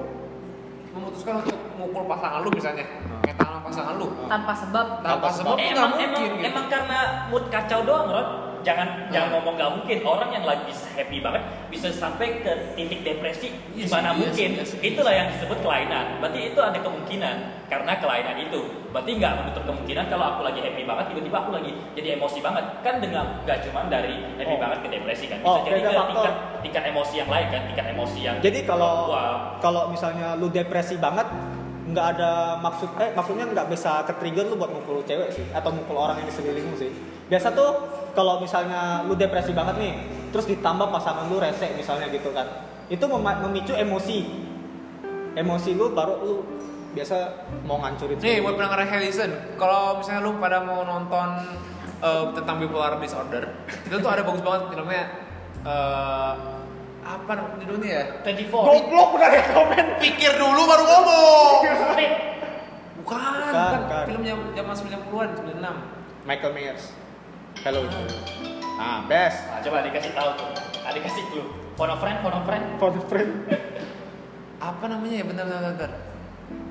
memutuskan 0.95 1.33
untuk 1.43 1.59
mukul 1.75 2.03
pasangan 2.07 2.39
lu 2.39 2.49
misalnya, 2.51 2.85
kayak 3.19 3.35
tangan 3.35 3.59
pasangan 3.59 3.93
lu, 3.99 4.07
tanpa 4.31 4.53
sebab 4.55 4.85
tanpa 5.03 5.27
sebab 5.27 5.55
Eh, 5.59 5.75
emang, 5.75 5.91
mungkin 5.91 6.07
emang, 6.07 6.23
gitu. 6.23 6.35
emang 6.47 6.65
karena 6.71 6.99
mood 7.27 7.43
kacau 7.51 7.79
doang 7.83 8.07
Rod 8.07 8.27
jangan 8.63 8.87
Nah. 8.87 9.11
jangan 9.11 9.29
ngomong 9.35 9.53
nggak 9.59 9.71
mungkin 9.75 9.97
orang 10.07 10.29
yang 10.31 10.45
lagi 10.47 10.71
happy 10.95 11.17
banget 11.19 11.43
bisa 11.75 11.91
sampai 11.91 12.39
ke 12.39 12.51
titik 12.73 13.03
depresi 13.03 13.51
Iya 13.75 13.83
gimana 13.85 14.09
sih, 14.09 14.15
iya 14.15 14.21
mungkin. 14.23 14.49
sih, 14.49 14.55
iya 14.55 14.63
sih, 14.65 14.79
itulah 14.79 15.11
yang 15.11 15.27
disebut 15.27 15.59
kelainan. 15.59 16.05
Berarti 16.17 16.39
itu 16.47 16.59
ada 16.59 16.79
kemungkinan 16.79 17.35
karena 17.67 17.91
kelainan 17.99 18.35
itu. 18.39 18.61
Berarti 18.89 19.11
nggak 19.13 19.33
menutup 19.35 19.63
kemungkinan 19.67 20.05
kalau 20.07 20.25
aku 20.31 20.41
lagi 20.41 20.59
happy 20.63 20.83
banget 20.83 21.05
tiba-tiba 21.11 21.37
aku 21.37 21.51
lagi 21.51 21.71
jadi 21.93 22.07
emosi 22.15 22.39
banget. 22.39 22.63
Kan 22.79 22.95
dengan 23.03 23.25
nggak 23.43 23.57
cuma 23.67 23.79
dari 23.85 24.15
happy 24.33 24.53
Oh. 24.55 24.59
banget 24.63 24.79
ke 24.79 24.89
depresi 24.89 25.25
kan 25.27 25.37
bisa 25.43 25.51
Oh, 25.51 25.59
jadi 25.61 25.79
ke 25.81 25.91
tingkat 25.91 26.33
tingkat 26.63 26.83
emosi 26.87 27.13
yang 27.19 27.29
lain 27.29 27.47
kan 27.51 27.61
tingkat 27.67 27.85
emosi 27.91 28.19
yang 28.21 28.35
Jadi 28.39 28.59
kalau 28.63 28.93
wah 29.11 29.59
kalau 29.59 29.91
misalnya 29.91 30.33
lu 30.33 30.47
depresi 30.47 30.95
banget 30.95 31.27
nggak 31.85 32.07
ada 32.17 32.31
maksud 32.57 32.89
eh 32.97 33.13
maksudnya 33.13 33.45
nggak 33.45 33.67
bisa 33.69 34.01
ke 34.07 34.13
trigger 34.17 34.47
lu 34.47 34.55
buat 34.55 34.71
mukul 34.71 35.03
cewek 35.03 35.29
sih 35.29 35.45
atau 35.51 35.69
mukul 35.69 35.99
orang 35.99 36.17
yang 36.17 36.27
di 36.27 36.33
sekelilingmu 36.33 36.73
sih. 36.73 36.89
Biasa 37.27 37.51
tuh 37.51 37.69
kalau 38.15 38.39
misalnya 38.39 39.03
lu 39.03 39.13
depresi 39.13 39.51
banget 39.51 39.75
nih, 39.75 39.93
terus 40.35 40.51
ditambah 40.51 40.91
pasangan 40.91 41.31
lu 41.31 41.39
rese 41.39 41.71
misalnya 41.71 42.11
gitu 42.11 42.35
kan. 42.35 42.43
Itu 42.85 43.07
mema- 43.07 43.39
memicu 43.39 43.71
emosi. 43.71 44.27
Emosi 45.31 45.71
lu 45.71 45.95
baru 45.95 46.19
lu 46.19 46.35
biasa 46.91 47.15
mau 47.63 47.79
ngancurin. 47.79 48.19
Nih, 48.19 48.39
buat 48.39 48.55
pendengar 48.55 48.83
Helisen, 48.83 49.31
kalau 49.55 49.99
misalnya 49.99 50.21
lu 50.21 50.35
pada 50.35 50.59
mau 50.59 50.83
nonton 50.83 51.27
eh, 51.97 52.25
tentang 52.31 52.59
bipolar 52.59 52.99
disorder, 52.99 53.47
itu 53.87 53.95
tuh 53.95 54.11
ada 54.11 54.23
bagus 54.23 54.43
banget 54.43 54.61
filmnya. 54.69 55.03
eh, 55.63 56.33
apa 57.05 57.31
nama 57.31 57.53
judulnya 57.61 57.89
ya? 57.89 58.03
24 58.25 58.49
Goblok 58.49 59.09
udah 59.15 59.29
rekomen. 59.29 59.85
Pikir 60.01 60.35
dulu 60.35 60.61
baru 60.65 60.83
ngomong. 60.83 61.55
Bukan, 62.99 63.21
Bukan, 63.45 63.77
bukan. 63.85 64.03
Filmnya 64.09 64.33
zaman 64.51 64.75
90-an, 64.75 65.29
96. 65.37 66.25
Michael 66.25 66.51
Myers. 66.57 66.83
Hello. 67.61 67.85
Ah, 68.75 69.03
best. 69.05 69.39
Nah, 69.45 69.59
coba 69.61 69.77
dikasih 69.81 70.11
tahu 70.11 70.29
tuh. 70.35 70.49
Ah, 70.81 70.91
dikasih 70.91 71.23
clue. 71.29 71.47
Phone 71.75 71.89
of 71.89 71.99
friend, 71.99 72.17
phone 72.19 72.35
of 72.35 72.43
friend. 72.43 72.63
For 72.77 72.89
the 72.89 73.01
friend. 73.03 73.31
Apa 74.61 74.85
namanya 74.85 75.15
ya? 75.17 75.25
Bentar, 75.25 75.43
bentar, 75.45 75.63
bentar. 75.69 75.91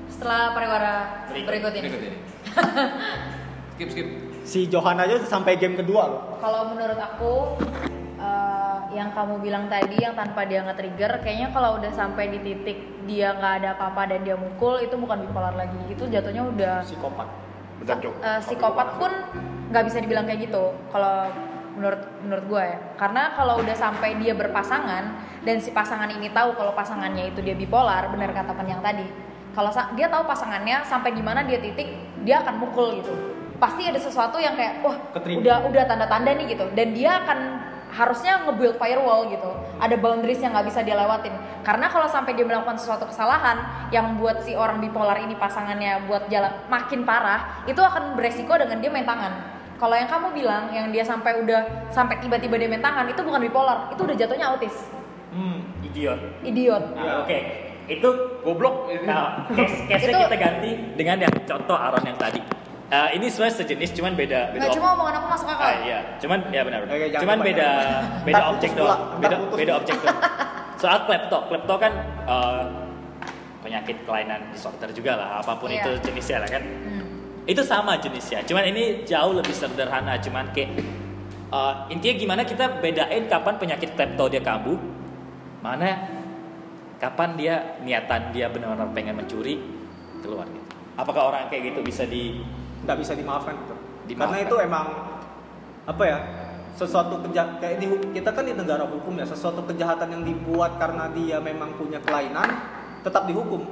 setelah 0.05 0.53
pariwara 0.53 0.95
Berikut. 1.27 1.47
berikut 1.49 1.71
ini 1.73 1.81
Berikut 1.83 2.01
ini. 2.05 2.17
skip, 3.75 3.89
skip. 3.89 4.07
Si 4.43 4.59
Johan 4.65 4.95
aja 4.95 5.19
sampai 5.19 5.57
game 5.57 5.75
kedua 5.75 6.01
loh. 6.05 6.21
kalau 6.39 6.71
menurut 6.71 6.95
aku 6.95 7.57
eh, 8.15 8.77
yang 8.93 9.11
kamu 9.11 9.41
bilang 9.41 9.67
tadi 9.67 9.97
yang 9.97 10.13
tanpa 10.13 10.45
dia 10.45 10.63
nge-trigger 10.63 11.19
kayaknya 11.19 11.49
kalau 11.49 11.75
udah 11.75 11.91
sampai 11.91 12.29
di 12.29 12.39
titik 12.39 12.77
dia 13.03 13.33
nggak 13.33 13.53
ada 13.59 13.69
apa-apa 13.75 14.07
dan 14.07 14.19
dia 14.21 14.37
mukul 14.37 14.79
itu 14.79 14.95
bukan 14.95 15.19
bipolar 15.21 15.51
lagi 15.51 15.81
itu 15.85 16.05
jatuhnya 16.05 16.43
udah 16.45 16.75
Psikopat. 16.79 17.27
Betul, 17.75 17.95
Cok. 17.99 18.13
eh, 18.15 18.39
psikopat 18.39 18.87
pun 18.95 19.11
nggak 19.67 19.83
bisa 19.83 19.97
dibilang 19.99 20.23
kayak 20.23 20.47
gitu 20.47 20.63
kalau 20.87 21.27
menurut 21.75 22.01
menurut 22.23 22.45
gue 22.47 22.63
ya. 22.63 22.77
Karena 22.95 23.35
kalau 23.35 23.59
udah 23.61 23.75
sampai 23.75 24.17
dia 24.17 24.33
berpasangan 24.33 25.03
dan 25.43 25.55
si 25.59 25.69
pasangan 25.75 26.09
ini 26.09 26.31
tahu 26.31 26.55
kalau 26.55 26.71
pasangannya 26.73 27.35
itu 27.35 27.43
dia 27.43 27.53
bipolar 27.53 28.09
benar 28.09 28.31
kata 28.31 28.55
yang 28.65 28.81
tadi. 28.81 29.05
Kalau 29.55 29.71
dia 29.95 30.07
tahu 30.11 30.23
pasangannya 30.27 30.83
sampai 30.83 31.15
di 31.15 31.23
mana 31.23 31.43
dia 31.43 31.59
titik 31.59 31.87
dia 32.23 32.43
akan 32.43 32.55
mukul 32.59 32.99
gitu. 32.99 33.13
Pasti 33.55 33.87
ada 33.87 33.99
sesuatu 33.99 34.35
yang 34.35 34.59
kayak 34.59 34.83
wah 34.83 34.97
udah 35.15 35.67
udah 35.67 35.83
tanda-tanda 35.87 36.31
nih 36.35 36.55
gitu. 36.55 36.65
Dan 36.75 36.91
dia 36.91 37.23
akan 37.23 37.39
harusnya 37.95 38.43
nge-build 38.43 38.75
firewall 38.75 39.31
gitu. 39.31 39.47
Ada 39.79 39.95
boundaries 39.95 40.43
yang 40.43 40.51
nggak 40.51 40.67
bisa 40.67 40.83
dia 40.83 40.99
lewatin. 40.99 41.31
Karena 41.63 41.87
kalau 41.87 42.11
sampai 42.11 42.35
dia 42.35 42.43
melakukan 42.43 42.75
sesuatu 42.75 43.07
kesalahan 43.07 43.87
yang 43.95 44.19
buat 44.19 44.43
si 44.43 44.59
orang 44.59 44.83
bipolar 44.83 45.23
ini 45.23 45.39
pasangannya 45.39 46.03
buat 46.03 46.27
jalan 46.27 46.51
makin 46.67 47.07
parah 47.07 47.63
itu 47.63 47.79
akan 47.79 48.19
beresiko 48.19 48.59
dengan 48.59 48.83
dia 48.83 48.91
main 48.91 49.07
tangan 49.07 49.54
kalau 49.75 49.93
yang 49.93 50.07
kamu 50.07 50.27
bilang 50.33 50.63
yang 50.69 50.87
dia 50.89 51.01
sampai 51.01 51.35
udah 51.37 51.61
sampai 51.89 52.17
tiba-tiba 52.17 52.55
dia 52.55 52.65
main 52.65 52.79
tangan 52.79 53.05
itu 53.05 53.19
bukan 53.19 53.41
bipolar 53.41 53.89
itu 53.89 54.01
udah 54.01 54.15
jatuhnya 54.15 54.47
autis 54.49 54.75
Hmm. 55.29 55.67
Idiot. 55.83 56.15
idiot 56.41 56.83
Nah, 56.95 57.21
oke. 57.21 57.39
Itu 57.85 58.07
Goblok. 58.41 58.87
Nah, 59.03 59.43
case 59.51 59.83
case 59.85 60.07
Itu- 60.07 60.15
kita 60.17 60.37
ganti 60.37 60.71
dengan 60.95 61.21
yang 61.21 61.33
contoh 61.45 61.75
Aaron 61.75 62.01
yang 62.01 62.15
tadi. 62.15 62.39
Eh, 62.85 63.09
ini 63.13 63.27
sebenarnya 63.27 63.59
sejenis, 63.59 63.89
cuman 63.91 64.13
beda 64.15 64.39
beda. 64.49 64.61
nggak 64.61 64.73
cuma 64.73 64.87
omongan 64.93 65.13
aku 65.17 65.27
masuk 65.27 65.47
akal 65.51 65.65
Ah, 65.65 65.75
iya, 65.83 65.99
cuman 66.17 66.39
ya 66.49 66.61
benar. 66.61 66.79
benar. 66.81 66.95
Oke, 66.95 67.05
jangan 67.09 67.21
cuman 67.21 67.37
beda 67.43 67.69
beda 68.23 68.43
objek 68.47 68.71
doang. 68.73 69.01
Beda 69.19 69.35
beda 69.51 69.73
objek 69.75 69.95
doang. 69.99 70.19
Soal 70.75 70.97
klepto, 71.03 71.37
klepto 71.45 71.73
kan 71.75 71.93
eh, 72.25 72.63
penyakit 73.59 73.97
kelainan 74.01 74.41
disorder 74.49 74.89
juga 74.89 75.11
lah, 75.15 75.29
apa 75.41 75.53
pun 75.53 75.67
Iya. 75.67 75.81
itu 75.81 75.91
jenisnya 76.05 76.37
lah 76.41 76.49
kan. 76.49 76.63
Hmm. 76.63 77.04
Itu 77.45 77.61
sama 77.61 78.01
jenisnya, 78.01 78.41
cuman 78.41 78.65
ini 78.73 79.05
jauh 79.05 79.37
lebih 79.37 79.53
sederhana, 79.53 80.17
cuman 80.17 80.49
kayak 80.49 80.81
eh, 81.53 81.73
intinya 81.93 82.15
gimana 82.17 82.41
kita 82.41 82.81
bedain 82.81 83.29
kapan 83.29 83.55
penyakit 83.61 83.93
klepto 83.93 84.25
dia 84.33 84.41
kambuh, 84.41 84.81
mana 85.61 86.09
kapan 86.97 87.37
dia 87.37 87.55
niatan 87.85 88.33
dia 88.33 88.49
benar-benar 88.49 88.89
pengen 88.97 89.21
mencuri 89.21 89.61
keluar 90.25 90.49
gitu. 90.49 90.73
Apakah 90.97 91.29
orang 91.29 91.51
kayak 91.53 91.69
gitu 91.73 91.79
bisa 91.85 92.07
di 92.09 92.41
nggak 92.85 92.97
bisa 93.01 93.13
dimaafkan 93.17 93.53
itu 93.57 93.75
Dimaafkan. 94.05 94.21
karena 94.21 94.37
itu 94.45 94.55
emang 94.61 94.85
apa 95.85 96.03
ya 96.05 96.17
sesuatu 96.75 97.21
keja 97.25 97.57
kayak 97.61 97.77
di 97.81 97.87
kita 98.13 98.29
kan 98.33 98.43
di 98.45 98.53
negara 98.53 98.85
hukum 98.89 99.15
ya 99.17 99.25
sesuatu 99.25 99.63
kejahatan 99.69 100.11
yang 100.11 100.23
dibuat 100.25 100.77
karena 100.81 101.09
dia 101.13 101.37
memang 101.39 101.77
punya 101.77 102.01
kelainan 102.01 102.49
tetap 103.05 103.29
dihukum. 103.29 103.65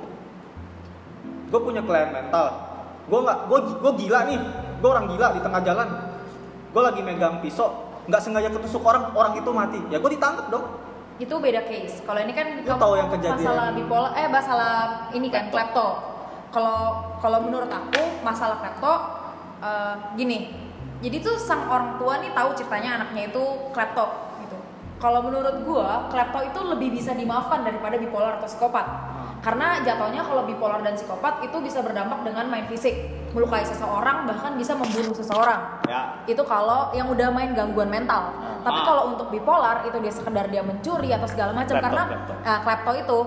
Gue 1.49 1.61
punya 1.61 1.81
kelainan 1.85 2.25
mental 2.25 2.72
gue 3.03 3.19
nggak 3.19 3.37
gue 3.51 3.59
gue 3.83 3.91
gila 4.05 4.19
nih 4.31 4.39
gue 4.79 4.89
orang 4.89 5.05
gila 5.11 5.27
di 5.35 5.41
tengah 5.43 5.61
jalan 5.63 5.87
gue 6.73 6.81
lagi 6.81 7.01
megang 7.03 7.35
pisau 7.43 7.91
nggak 8.07 8.21
sengaja 8.23 8.49
ketusuk 8.51 8.83
orang 8.83 9.11
orang 9.15 9.33
itu 9.39 9.49
mati 9.51 9.79
ya 9.91 9.99
gue 9.99 10.11
ditangkap 10.11 10.47
dong 10.51 10.65
itu 11.21 11.35
beda 11.37 11.61
case. 11.69 12.01
Kalau 12.01 12.19
ini 12.25 12.33
kan 12.33 12.57
Lu 12.57 12.65
kamu 12.65 12.81
tahu 12.81 12.93
yang 12.97 13.09
kejadian. 13.13 13.37
masalah 13.37 13.67
bipolar, 13.77 14.11
eh 14.17 14.27
masalah 14.29 14.73
ini 15.13 15.27
kan 15.29 15.53
Klepto. 15.53 15.89
Kalau 16.53 16.79
kalau 17.17 17.39
menurut 17.41 17.69
aku 17.69 18.21
masalah 18.21 18.61
klepto 18.61 18.93
eh, 19.61 19.95
gini. 20.17 20.53
Jadi 21.03 21.17
tuh 21.19 21.35
sang 21.35 21.67
orang 21.67 21.99
tua 21.99 22.21
nih 22.21 22.31
tahu 22.31 22.49
ceritanya 22.57 22.89
anaknya 23.01 23.29
itu 23.33 23.43
klepto. 23.73 24.05
Kalau 25.03 25.19
menurut 25.19 25.67
gua 25.67 26.07
klepto 26.07 26.39
itu 26.47 26.59
lebih 26.63 26.95
bisa 26.95 27.11
dimaafkan 27.11 27.67
daripada 27.67 27.99
bipolar 27.99 28.39
atau 28.39 28.47
psikopat. 28.47 28.87
Karena 29.43 29.83
jatuhnya 29.83 30.23
kalau 30.23 30.47
bipolar 30.47 30.79
dan 30.79 30.95
psikopat 30.95 31.43
itu 31.43 31.59
bisa 31.59 31.83
berdampak 31.83 32.23
dengan 32.23 32.47
main 32.47 32.63
fisik, 32.71 33.11
melukai 33.35 33.67
seseorang 33.67 34.23
bahkan 34.23 34.55
bisa 34.55 34.71
membunuh 34.79 35.11
seseorang 35.11 35.83
ya 35.89 36.23
itu 36.23 36.39
kalau 36.47 36.95
yang 36.95 37.11
udah 37.11 37.27
main 37.33 37.51
gangguan 37.51 37.91
mental. 37.91 38.31
Tapi 38.63 38.79
Ah. 38.79 38.85
kalau 38.87 39.03
untuk 39.11 39.27
bipolar 39.27 39.83
itu 39.83 39.99
dia 39.99 40.13
sekedar 40.13 40.47
dia 40.47 40.63
mencuri 40.63 41.11
atau 41.11 41.27
segala 41.27 41.51
macam 41.51 41.75
karena 41.83 42.03
klepto. 42.07 42.33
ah, 42.47 42.59
klepto 42.63 42.91
itu 42.95 43.17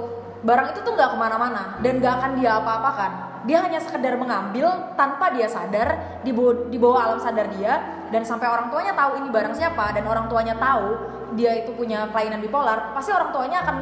barang 0.46 0.66
itu 0.72 0.80
tuh 0.80 0.92
nggak 0.96 1.10
ke 1.12 1.16
mana-mana 1.20 1.62
dan 1.84 1.92
nggak 2.00 2.12
akan 2.16 2.30
dia 2.40 2.50
apa-apakan. 2.56 3.12
Dia 3.46 3.62
hanya 3.62 3.78
sekedar 3.78 4.18
mengambil 4.18 4.94
tanpa 4.98 5.30
dia 5.30 5.46
sadar 5.46 6.18
di 6.26 6.34
bawah, 6.34 6.66
di 6.66 6.78
bawah 6.82 6.98
alam 6.98 7.20
sadar 7.22 7.46
dia 7.54 7.78
dan 8.10 8.26
sampai 8.26 8.50
orang 8.50 8.68
tuanya 8.74 8.92
tahu 8.92 9.22
ini 9.22 9.28
barang 9.30 9.54
siapa 9.54 9.94
dan 9.94 10.02
orang 10.06 10.26
tuanya 10.26 10.58
tahu 10.58 10.98
dia 11.38 11.54
itu 11.62 11.70
punya 11.74 12.10
kelainan 12.10 12.42
bipolar, 12.42 12.90
pasti 12.94 13.14
orang 13.14 13.30
tuanya 13.30 13.62
akan 13.62 13.76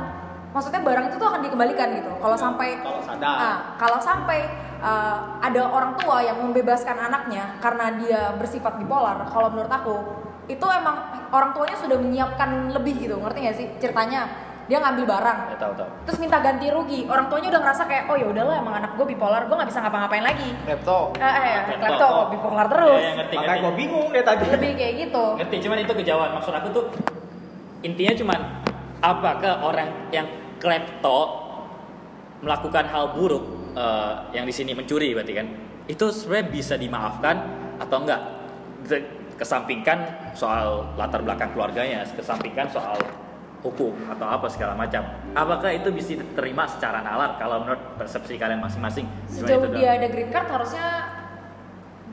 maksudnya 0.54 0.80
barang 0.84 1.04
itu 1.10 1.16
tuh 1.16 1.28
akan 1.32 1.40
dikembalikan 1.48 1.88
gitu. 1.96 2.12
Kalau 2.20 2.36
sampai 2.36 2.68
kalau 2.84 3.02
sadar. 3.02 3.34
Ah, 3.40 3.56
kalau 3.80 3.98
sampai 4.00 4.38
uh, 4.84 5.40
ada 5.40 5.62
orang 5.66 5.92
tua 5.96 6.20
yang 6.20 6.38
membebaskan 6.44 6.96
anaknya 7.00 7.56
karena 7.58 7.86
dia 7.98 8.20
bersifat 8.36 8.76
bipolar, 8.76 9.24
kalau 9.32 9.48
menurut 9.48 9.72
aku 9.72 9.96
itu 10.44 10.66
emang 10.68 11.24
orang 11.32 11.56
tuanya 11.56 11.76
sudah 11.80 11.96
menyiapkan 11.96 12.68
lebih 12.68 13.00
gitu, 13.00 13.16
ngerti 13.16 13.38
gak 13.48 13.56
sih 13.56 13.66
ceritanya? 13.80 14.52
Dia 14.64 14.80
ngambil 14.80 15.04
barang, 15.04 15.38
ya 15.52 15.56
tahu 15.60 15.72
tahu. 15.76 15.90
terus 16.08 16.18
minta 16.24 16.40
ganti 16.40 16.72
rugi. 16.72 17.04
Orang 17.04 17.28
tuanya 17.28 17.52
udah 17.52 17.60
ngerasa 17.68 17.82
kayak, 17.84 18.04
oh 18.08 18.16
ya 18.16 18.26
udahlah 18.32 18.56
emang 18.64 18.74
anak 18.80 18.96
gue 18.96 19.06
bipolar, 19.12 19.44
gue 19.44 19.52
nggak 19.52 19.68
bisa 19.68 19.80
ngapa-ngapain 19.84 20.24
lagi. 20.24 20.48
Laptop. 20.64 21.20
Eh, 21.20 21.24
eh, 21.24 21.56
Klepto. 21.68 21.84
klepto 21.84 22.06
kok 22.08 22.26
bipolar 22.32 22.66
terus. 22.72 22.96
Ya, 22.96 23.04
ya, 23.04 23.12
ngerti, 23.20 23.34
makanya 23.36 23.60
gue 23.60 23.72
bingung 23.76 24.06
deh 24.08 24.24
tadi 24.24 24.44
Lebih 24.48 24.72
kayak 24.80 24.94
gitu. 25.04 25.24
Ngerti, 25.36 25.56
cuman 25.68 25.76
itu 25.84 25.92
kejauhan. 26.00 26.30
Maksud 26.40 26.52
aku 26.56 26.68
tuh 26.72 26.84
intinya 27.84 28.14
cuman 28.16 28.40
apakah 29.04 29.52
orang 29.60 29.88
yang 30.08 30.24
klepto 30.56 31.20
melakukan 32.40 32.88
hal 32.88 33.12
buruk 33.12 33.44
eh, 33.76 34.12
yang 34.32 34.48
di 34.48 34.54
sini 34.56 34.72
mencuri 34.72 35.12
berarti 35.12 35.32
kan 35.36 35.46
itu 35.84 36.08
sebenarnya 36.08 36.46
bisa 36.48 36.74
dimaafkan 36.80 37.36
atau 37.76 37.96
enggak 38.00 38.20
kesampingkan 39.36 40.32
soal 40.32 40.88
latar 40.96 41.20
belakang 41.20 41.52
keluarganya 41.52 42.06
kesampingkan 42.16 42.64
soal 42.72 42.96
hukum 43.64 43.96
atau 44.12 44.26
apa 44.28 44.46
segala 44.52 44.76
macam. 44.76 45.00
Apakah 45.32 45.72
itu 45.72 45.88
bisa 45.88 46.20
diterima 46.20 46.68
secara 46.68 47.00
nalar 47.00 47.40
kalau 47.40 47.64
menurut 47.64 47.80
persepsi 47.96 48.36
kalian 48.36 48.60
masing-masing? 48.60 49.08
Sejauh 49.24 49.64
itu 49.64 49.80
dia 49.80 49.96
ada 49.96 50.06
green 50.12 50.28
card 50.28 50.48
harusnya 50.52 50.86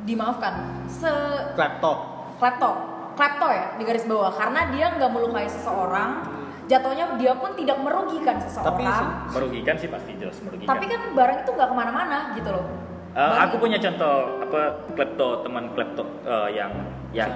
dimaafkan. 0.07 0.87
Se 0.87 1.11
laptop 1.59 1.97
klepto. 2.39 2.71
Klepto 3.11 3.47
ya 3.51 3.75
di 3.75 3.83
garis 3.83 4.07
bawah. 4.07 4.31
Karena 4.31 4.71
dia 4.71 4.95
nggak 4.95 5.11
melukai 5.11 5.45
seseorang 5.51 6.23
jatuhnya 6.71 7.19
dia 7.19 7.35
pun 7.35 7.51
tidak 7.59 7.77
merugikan 7.83 8.39
seseorang. 8.39 8.79
Tapi 8.79 8.83
tapi, 8.87 9.35
Merugikan 9.35 9.75
sih 9.75 9.89
pasti 9.91 10.11
jelas 10.15 10.39
merugikan. 10.39 10.71
kan 10.71 11.01
barang 11.11 11.37
itu 11.43 11.51
nggak 11.51 11.67
ke 11.67 11.75
mana-mana 11.75 12.17
gitu 12.39 12.49
loh. 12.49 12.65
Eh, 13.11 13.19
Barang 13.19 13.43
aku 13.51 13.55
punya 13.59 13.75
contoh 13.75 14.39
apa 14.39 14.61
klepto 14.95 15.27
teman 15.43 15.67
klepto 15.75 16.03
eh, 16.23 16.49
yang 16.55 16.71
yang 17.11 17.31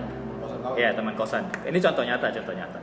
ya 0.79 0.95
teman 0.95 1.13
kosan. 1.19 1.43
Ini 1.67 1.77
contoh 1.83 2.03
nyata, 2.07 2.31
contoh 2.31 2.55
nyata. 2.55 2.79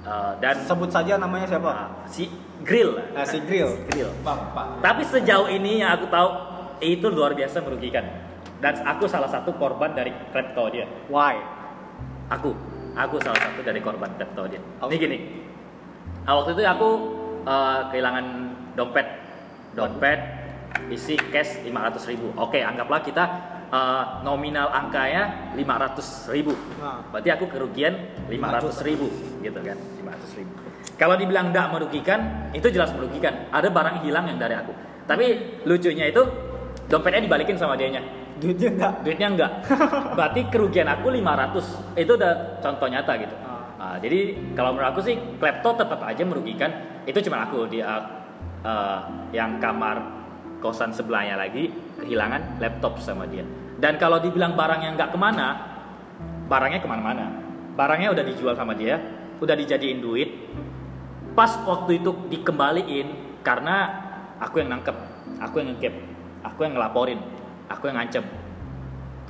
Eh, 0.00 0.32
dan 0.40 0.56
Sebut 0.64 0.88
saja 0.88 1.20
namanya 1.20 1.44
siapa? 1.46 1.68
Nah, 1.68 1.88
si 2.08 2.24
grill. 2.64 2.96
Nah, 3.12 3.24
si 3.24 3.36
Grill. 3.40 3.84
grill. 3.86 4.08
Pak, 4.24 4.36
Pak. 4.56 4.66
Tapi 4.80 5.02
sejauh 5.04 5.46
ini 5.46 5.84
yang 5.84 5.92
aku 5.92 6.08
tahu 6.08 6.28
itu 6.80 7.06
luar 7.06 7.36
biasa 7.36 7.60
merugikan. 7.60 8.04
Dan 8.60 8.80
aku 8.80 9.04
salah 9.04 9.28
satu 9.28 9.52
korban 9.54 9.92
dari 9.92 10.12
klepto 10.32 10.68
dia. 10.68 10.88
Why? 11.08 11.36
Aku, 12.30 12.56
aku 12.92 13.16
salah 13.20 13.36
satu 13.38 13.60
dari 13.60 13.80
korban 13.80 14.08
klepto 14.16 14.48
dia. 14.48 14.60
Aku- 14.80 14.88
Ini 14.88 14.96
gini. 14.96 15.18
Ah, 16.24 16.36
waktu 16.36 16.56
itu 16.56 16.62
aku 16.64 16.88
eh, 17.40 17.80
kehilangan 17.90 18.24
dompet, 18.72 19.04
dompet 19.72 20.20
isi 20.88 21.16
cash 21.28 21.60
500 21.60 22.04
ribu. 22.06 22.32
Oke, 22.36 22.60
anggaplah 22.60 23.00
kita 23.00 23.24
eh, 23.70 24.04
nominal 24.26 24.68
angkanya 24.74 25.54
500 25.54 26.34
ribu. 26.34 26.52
Nah. 26.82 27.06
Berarti 27.14 27.30
aku 27.30 27.46
kerugian 27.46 27.94
500 28.28 28.82
ribu, 28.86 29.06
gitu 29.40 29.60
kan? 29.62 29.78
500 29.78 30.38
ribu. 30.38 30.52
Kalau 31.00 31.16
dibilang 31.16 31.48
tidak 31.48 31.72
merugikan, 31.72 32.20
itu 32.52 32.68
jelas 32.68 32.92
merugikan. 32.92 33.48
Ada 33.48 33.72
barang 33.72 34.04
hilang 34.04 34.28
yang 34.28 34.36
dari 34.36 34.52
aku. 34.58 34.72
Tapi 35.08 35.26
lucunya 35.64 36.12
itu 36.12 36.22
dompetnya 36.90 37.22
dibalikin 37.22 37.54
sama 37.54 37.78
dianya 37.78 38.02
Duitnya 38.40 38.68
enggak. 38.72 38.92
duitnya 39.06 39.28
enggak 39.30 39.52
berarti 40.18 40.40
kerugian 40.50 40.88
aku 40.90 41.12
500 41.12 42.00
itu 42.02 42.12
udah 42.18 42.32
contoh 42.58 42.88
nyata 42.90 43.14
gitu 43.22 43.34
Ah. 43.80 43.96
Nah, 43.96 43.96
jadi 43.96 44.36
kalau 44.52 44.76
menurut 44.76 44.92
aku 44.92 45.00
sih 45.00 45.16
klepto 45.40 45.72
tetap 45.72 46.00
aja 46.04 46.20
merugikan 46.24 46.68
itu 47.08 47.16
cuma 47.24 47.48
aku 47.48 47.64
di 47.64 47.80
uh, 47.80 48.04
uh, 48.60 49.00
yang 49.32 49.56
kamar 49.56 50.04
kosan 50.60 50.92
sebelahnya 50.92 51.40
lagi 51.40 51.72
kehilangan 52.00 52.58
laptop 52.58 52.98
sama 52.98 53.28
dia. 53.28 53.44
Dan 53.80 53.96
kalau 53.96 54.20
dibilang 54.20 54.56
barang 54.56 54.80
yang 54.84 54.92
nggak 54.96 55.12
ke 55.12 55.18
mana 55.20 55.48
barangnya 56.50 56.82
ke 56.82 56.88
mana-mana. 56.90 57.26
Barangnya 57.78 58.10
udah 58.10 58.24
dijual 58.26 58.58
sama 58.58 58.74
dia 58.74 58.98
udah 59.38 59.54
dijadiin 59.54 60.02
duit. 60.02 60.30
Pas 61.32 61.54
waktu 61.62 62.02
itu 62.02 62.10
dikembaliin 62.28 63.40
karena 63.46 63.76
aku 64.42 64.60
yang 64.60 64.74
nangkep 64.74 64.96
aku 65.40 65.62
yang 65.62 65.72
ngekep 65.72 65.94
aku 66.44 66.58
yang 66.66 66.74
ngelaporin 66.74 67.20
aku 67.70 67.88
yang 67.88 67.96
ngancem. 68.02 68.26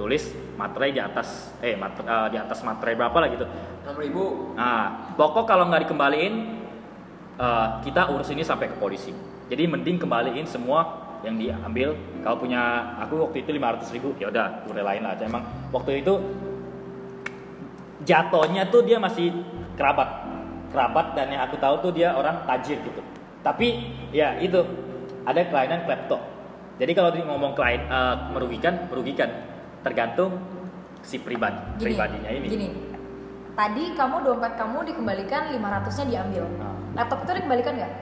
Tulis 0.00 0.32
materai 0.56 0.96
di 0.96 1.00
atas 1.02 1.52
eh 1.60 1.76
mate- 1.76 2.08
eh, 2.08 2.28
di 2.32 2.38
atas 2.40 2.64
materai 2.64 2.96
berapa 2.96 3.16
lah 3.20 3.28
gitu. 3.28 3.44
Enam 3.84 3.96
ribu. 4.00 4.56
Nah 4.56 5.12
pokok 5.14 5.44
kalau 5.44 5.68
nggak 5.68 5.84
dikembaliin 5.86 6.34
eh, 7.36 7.66
kita 7.84 8.08
urus 8.10 8.32
ini 8.32 8.42
sampai 8.42 8.72
ke 8.72 8.76
polisi. 8.80 9.12
Jadi 9.52 9.68
mending 9.68 10.00
kembaliin 10.00 10.48
semua 10.48 10.99
yang 11.20 11.36
diambil 11.36 11.92
kalau 12.24 12.36
punya 12.40 12.96
aku 13.00 13.28
waktu 13.28 13.44
itu 13.44 13.50
500 13.56 13.94
ribu 13.96 14.08
ya 14.16 14.32
udah 14.32 14.64
gue 14.64 14.74
relain 14.74 15.04
aja 15.04 15.28
emang 15.28 15.44
waktu 15.72 16.00
itu 16.00 16.16
jatuhnya 18.04 18.68
tuh 18.68 18.82
dia 18.84 18.96
masih 18.96 19.32
kerabat. 19.76 20.08
Kerabat 20.70 21.18
dan 21.18 21.34
yang 21.34 21.42
aku 21.50 21.58
tahu 21.58 21.74
tuh 21.82 21.92
dia 21.92 22.14
orang 22.14 22.46
tajir 22.46 22.78
gitu. 22.80 23.02
Tapi 23.42 23.90
ya 24.14 24.38
itu 24.38 24.62
ada 25.26 25.40
kelainan 25.48 25.84
klepto. 25.84 26.18
Jadi 26.80 26.92
kalau 26.96 27.10
ngomong 27.12 27.52
klien 27.52 27.84
eh, 27.84 28.16
merugikan 28.32 28.88
merugikan. 28.88 29.28
Tergantung 29.80 30.36
si 31.00 31.16
pribadi 31.16 31.56
gini, 31.80 31.84
pribadinya 31.88 32.30
ini. 32.30 32.46
gini. 32.52 32.68
Tadi 33.56 33.96
kamu 33.96 34.16
dompet 34.24 34.52
kamu 34.60 34.78
dikembalikan 34.92 35.42
500 35.56 35.98
nya 36.00 36.04
diambil. 36.04 36.44
Nah. 36.60 36.76
laptop 36.90 37.22
itu 37.24 37.32
dikembalikan 37.40 37.72
nggak 37.80 37.92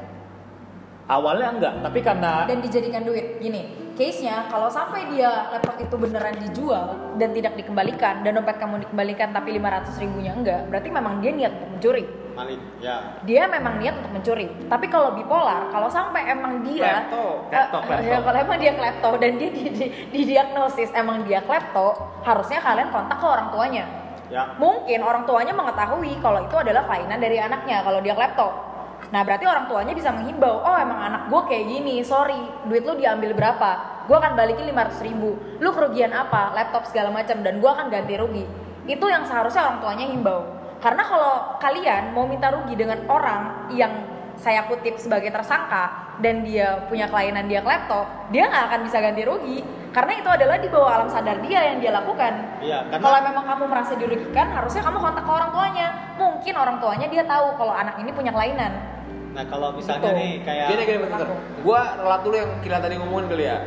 awalnya 1.08 1.48
enggak 1.50 1.74
tapi 1.82 1.98
karena 2.00 2.44
dan 2.44 2.58
dijadikan 2.60 3.02
duit 3.02 3.40
gini 3.40 3.62
case 3.96 4.22
nya 4.22 4.46
kalau 4.46 4.68
sampai 4.68 5.08
dia 5.10 5.50
laptop 5.50 5.80
itu 5.80 5.96
beneran 5.96 6.36
dijual 6.38 6.86
dan 7.16 7.32
tidak 7.32 7.56
dikembalikan 7.56 8.22
dan 8.22 8.36
dompet 8.36 8.56
kamu 8.56 8.84
dikembalikan 8.84 9.32
tapi 9.32 9.56
500 9.56 9.98
ribunya 9.98 10.32
enggak 10.32 10.60
berarti 10.68 10.88
memang 10.88 11.18
dia 11.18 11.32
niat 11.32 11.52
untuk 11.52 11.70
mencuri 11.74 12.04
Maling. 12.38 12.62
Ya. 12.78 13.18
dia 13.26 13.50
memang 13.50 13.82
niat 13.82 13.98
untuk 13.98 14.12
mencuri 14.14 14.46
tapi 14.70 14.86
kalau 14.86 15.10
bipolar 15.10 15.66
kalau 15.68 15.90
sampai 15.90 16.28
emang 16.28 16.62
dia 16.62 17.02
Klepto. 17.10 17.50
Klepto, 17.50 17.78
Eh, 17.80 17.84
klepto. 17.88 18.06
ya, 18.06 18.18
kalau 18.22 18.38
emang 18.38 18.58
dia 18.60 18.72
klepto 18.72 19.10
dan 19.18 19.32
dia 19.34 19.50
di, 19.50 19.62
di, 19.68 19.86
didiagnosis 20.14 20.94
emang 20.94 21.26
dia 21.26 21.42
klepto 21.42 21.98
harusnya 22.22 22.62
kalian 22.62 22.92
kontak 22.92 23.18
ke 23.18 23.26
orang 23.26 23.48
tuanya 23.50 23.86
Ya. 24.28 24.44
mungkin 24.60 25.00
orang 25.00 25.24
tuanya 25.24 25.56
mengetahui 25.56 26.20
kalau 26.20 26.44
itu 26.44 26.52
adalah 26.52 26.84
kelainan 26.84 27.16
dari 27.16 27.40
anaknya 27.40 27.80
kalau 27.80 27.96
dia 27.98 28.12
klepto 28.12 28.67
nah 29.08 29.24
berarti 29.24 29.48
orang 29.48 29.64
tuanya 29.72 29.96
bisa 29.96 30.12
menghimbau 30.12 30.60
oh 30.60 30.76
emang 30.76 31.00
anak 31.00 31.22
gue 31.32 31.40
kayak 31.48 31.64
gini 31.64 32.04
sorry 32.04 32.36
duit 32.68 32.84
lu 32.84 32.94
diambil 33.00 33.32
berapa? 33.32 33.98
Gue 34.08 34.16
akan 34.16 34.40
balikin 34.40 34.72
500 34.72 35.04
ribu. 35.04 35.36
Lu 35.60 35.68
kerugian 35.76 36.16
apa? 36.16 36.56
Laptop 36.56 36.88
segala 36.88 37.12
macam 37.12 37.44
dan 37.44 37.60
gue 37.60 37.68
akan 37.68 37.92
ganti 37.92 38.16
rugi. 38.16 38.44
Itu 38.88 39.04
yang 39.04 39.28
seharusnya 39.28 39.68
orang 39.68 39.78
tuanya 39.84 40.06
himbau. 40.08 40.40
Karena 40.80 41.04
kalau 41.04 41.60
kalian 41.60 42.16
mau 42.16 42.24
minta 42.24 42.48
rugi 42.48 42.72
dengan 42.72 43.04
orang 43.04 43.68
yang 43.76 43.92
saya 44.40 44.64
kutip 44.64 44.96
sebagai 44.96 45.28
tersangka 45.28 46.16
dan 46.24 46.46
dia 46.46 46.86
punya 46.86 47.10
kelainan 47.10 47.50
dia 47.50 47.58
klepto 47.58 48.06
dia 48.30 48.46
nggak 48.46 48.64
akan 48.72 48.80
bisa 48.88 48.96
ganti 49.02 49.22
rugi. 49.28 49.60
Karena 49.92 50.12
itu 50.16 50.28
adalah 50.30 50.56
di 50.56 50.68
bawah 50.72 50.90
alam 50.94 51.08
sadar 51.12 51.44
dia 51.44 51.60
yang 51.68 51.76
dia 51.82 51.92
lakukan. 51.92 52.32
Iya, 52.64 52.88
karena- 52.88 53.02
kalau 53.04 53.18
memang 53.28 53.44
kamu 53.44 53.64
merasa 53.68 53.92
dirugikan 53.92 54.48
harusnya 54.56 54.88
kamu 54.88 54.98
kontak 55.04 55.24
ke 55.26 55.32
orang 55.36 55.50
tuanya. 55.52 55.86
Mungkin 56.16 56.54
orang 56.56 56.76
tuanya 56.80 57.06
dia 57.12 57.24
tahu 57.28 57.60
kalau 57.60 57.76
anak 57.76 58.00
ini 58.00 58.08
punya 58.14 58.32
kelainan 58.32 58.97
Nah, 59.38 59.46
kalau 59.46 59.70
misalnya 59.70 60.02
Gitu. 60.02 60.18
nih 60.18 60.32
kayak 60.42 60.66
gini 60.66 60.82
gini 60.82 60.98
bentar. 61.06 61.30
Gua 61.62 61.82
relat 61.94 62.20
dulu 62.26 62.34
yang 62.34 62.50
Kila 62.58 62.78
tadi 62.82 62.94
ngomongin 62.98 63.26
kali 63.30 63.44
ya. 63.46 63.58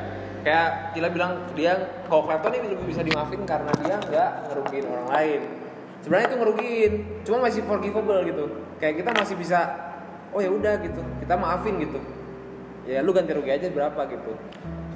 Kayak 0.43 0.67
Kila 0.91 1.07
bilang 1.15 1.31
dia 1.55 1.73
kalau 2.11 2.27
klepto 2.27 2.47
nih 2.51 2.59
lebih 2.75 2.85
bisa 2.91 2.99
dimaafin 3.07 3.39
karena 3.47 3.71
dia 3.79 3.95
nggak 3.95 4.29
ngerugiin 4.51 4.85
orang 4.91 5.07
lain. 5.15 5.41
Sebenarnya 6.03 6.27
itu 6.27 6.37
ngerugiin 6.43 6.93
cuma 7.23 7.37
masih 7.47 7.63
forgivable 7.63 8.19
gitu. 8.27 8.45
Kayak 8.83 8.99
kita 8.99 9.09
masih 9.15 9.35
bisa 9.39 9.59
oh 10.35 10.43
ya 10.43 10.51
udah 10.51 10.75
gitu. 10.83 10.99
Kita 11.23 11.33
maafin 11.39 11.79
gitu. 11.79 12.03
Ya 12.83 12.99
lu 12.99 13.15
ganti 13.15 13.31
rugi 13.31 13.55
aja 13.55 13.71
berapa 13.71 14.01
gitu. 14.11 14.35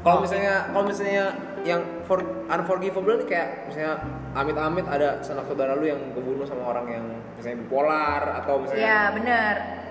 Kalau 0.04 0.28
misalnya 0.28 0.76
kalau 0.76 0.92
misalnya 0.92 1.26
yang 1.64 1.82
for, 2.04 2.20
unforgivable 2.52 3.16
nih 3.16 3.28
kayak 3.32 3.72
misalnya 3.72 4.04
amit-amit 4.36 4.84
ada 4.92 5.24
sanak 5.24 5.48
saudara 5.48 5.72
lu 5.80 5.88
yang 5.88 6.04
kebunuh 6.12 6.44
sama 6.44 6.68
orang 6.68 7.00
yang 7.00 7.06
misalnya 7.40 7.64
bipolar 7.64 8.44
atau 8.44 8.60
misalnya 8.60 8.84
Iya 8.84 9.02
benar 9.16 9.85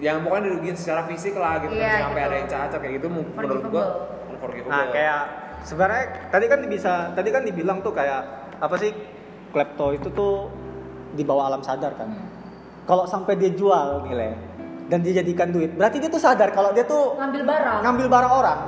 yang 0.00 0.24
pokoknya 0.24 0.42
dirugiin 0.48 0.76
secara 0.76 1.04
fisik 1.04 1.36
lah 1.36 1.60
gitu 1.60 1.76
kan 1.76 2.08
sampai 2.08 2.20
gitu. 2.24 2.28
ada 2.32 2.36
yang 2.40 2.48
cacat 2.48 2.78
kayak 2.80 2.94
gitu 2.96 3.06
menurut 3.12 3.28
gua 3.36 3.36
Forgivable. 3.36 3.88
unforgivable. 4.32 4.72
Nah, 4.72 4.84
kayak 4.88 5.20
sebenarnya 5.68 6.04
tadi 6.32 6.44
kan 6.48 6.58
bisa 6.64 6.92
tadi 7.12 7.28
kan 7.28 7.42
dibilang 7.44 7.78
tuh 7.84 7.92
kayak 7.92 8.20
apa 8.56 8.74
sih? 8.80 8.92
Klepto 9.50 9.86
itu 9.92 10.08
tuh 10.14 10.48
di 11.12 11.26
bawah 11.26 11.52
alam 11.52 11.60
sadar 11.60 11.92
kan. 12.00 12.08
Hmm. 12.08 12.26
Kalau 12.88 13.04
sampai 13.04 13.36
dia 13.36 13.52
jual 13.52 14.08
nilai 14.08 14.32
dan 14.88 15.04
dijadikan 15.04 15.52
duit, 15.52 15.76
berarti 15.76 16.00
dia 16.00 16.10
tuh 16.10 16.22
sadar 16.22 16.50
kalau 16.50 16.72
dia 16.72 16.88
tuh 16.88 17.14
ngambil 17.20 17.42
barang 17.44 17.80
ngambil 17.84 18.06
barang 18.08 18.32
orang. 18.32 18.60